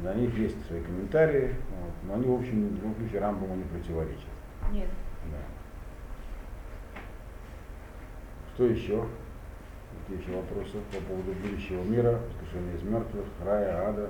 На 0.03 0.13
них 0.13 0.37
есть 0.37 0.55
свои 0.67 0.81
комментарии, 0.81 1.55
вот, 1.69 1.93
но 2.07 2.13
они, 2.15 2.25
в 2.25 2.39
общем, 2.39 2.67
в 2.69 2.75
любом 2.75 2.95
случае 2.95 3.21
Рамбаму 3.21 3.55
не 3.55 3.63
противоречат. 3.63 4.17
нет. 4.71 4.87
Да. 5.31 5.58
Что 8.59 8.67
еще? 8.67 9.05
Какие 10.01 10.21
еще 10.21 10.35
вопросы 10.35 10.73
по 10.91 10.99
поводу 11.07 11.31
будущего 11.41 11.81
мира, 11.83 12.19
воскрешения 12.27 12.75
из 12.75 12.83
мертвых, 12.83 13.25
рая, 13.45 13.87
ада? 13.87 14.09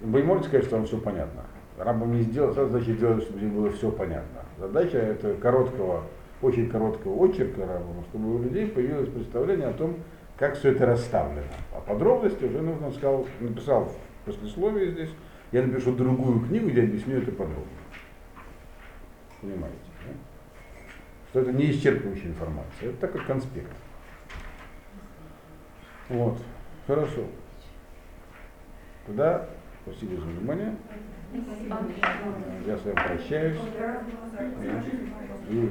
Вы 0.00 0.22
можете 0.22 0.46
сказать, 0.46 0.66
что 0.66 0.76
вам 0.76 0.86
все 0.86 0.98
понятно? 0.98 1.42
Рамбам 1.76 2.12
не 2.12 2.22
сделал, 2.22 2.54
сразу 2.54 2.70
задача 2.70 2.92
делать, 2.92 3.24
чтобы 3.24 3.40
здесь 3.40 3.50
было 3.50 3.72
все 3.72 3.90
понятно. 3.90 4.42
Задача 4.60 4.96
это 4.98 5.34
короткого, 5.34 6.04
очень 6.40 6.70
короткого 6.70 7.26
очерка 7.26 7.66
Рамбама, 7.66 8.04
чтобы 8.10 8.36
у 8.36 8.38
людей 8.40 8.68
появилось 8.68 9.08
представление 9.08 9.66
о 9.66 9.72
том, 9.72 9.96
как 10.38 10.56
все 10.56 10.70
это 10.70 10.86
расставлено. 10.86 11.42
А 11.74 11.80
подробности 11.80 12.44
уже 12.44 12.62
нужно, 12.62 12.92
сказал, 12.92 13.26
написал 13.40 13.86
в 13.86 14.26
послесловии 14.26 14.92
здесь, 14.92 15.10
я 15.50 15.66
напишу 15.66 15.90
другую 15.96 16.46
книгу, 16.46 16.68
где 16.68 16.84
объясню 16.84 17.18
это 17.18 17.32
подробно. 17.32 17.66
Понимаете? 19.40 19.91
Что 21.32 21.40
это 21.40 21.52
не 21.52 21.70
исчерпывающая 21.70 22.26
информация, 22.26 22.90
это 22.90 22.98
такой 22.98 23.24
конспект. 23.24 23.70
Вот, 26.10 26.38
хорошо. 26.86 27.24
Тогда 29.06 29.48
спасибо 29.82 30.16
за 30.20 30.26
внимание. 30.26 30.76
Я 32.66 32.76
с 32.76 32.84
вами 32.84 32.94
прощаюсь. 32.94 33.58
И 35.48 35.70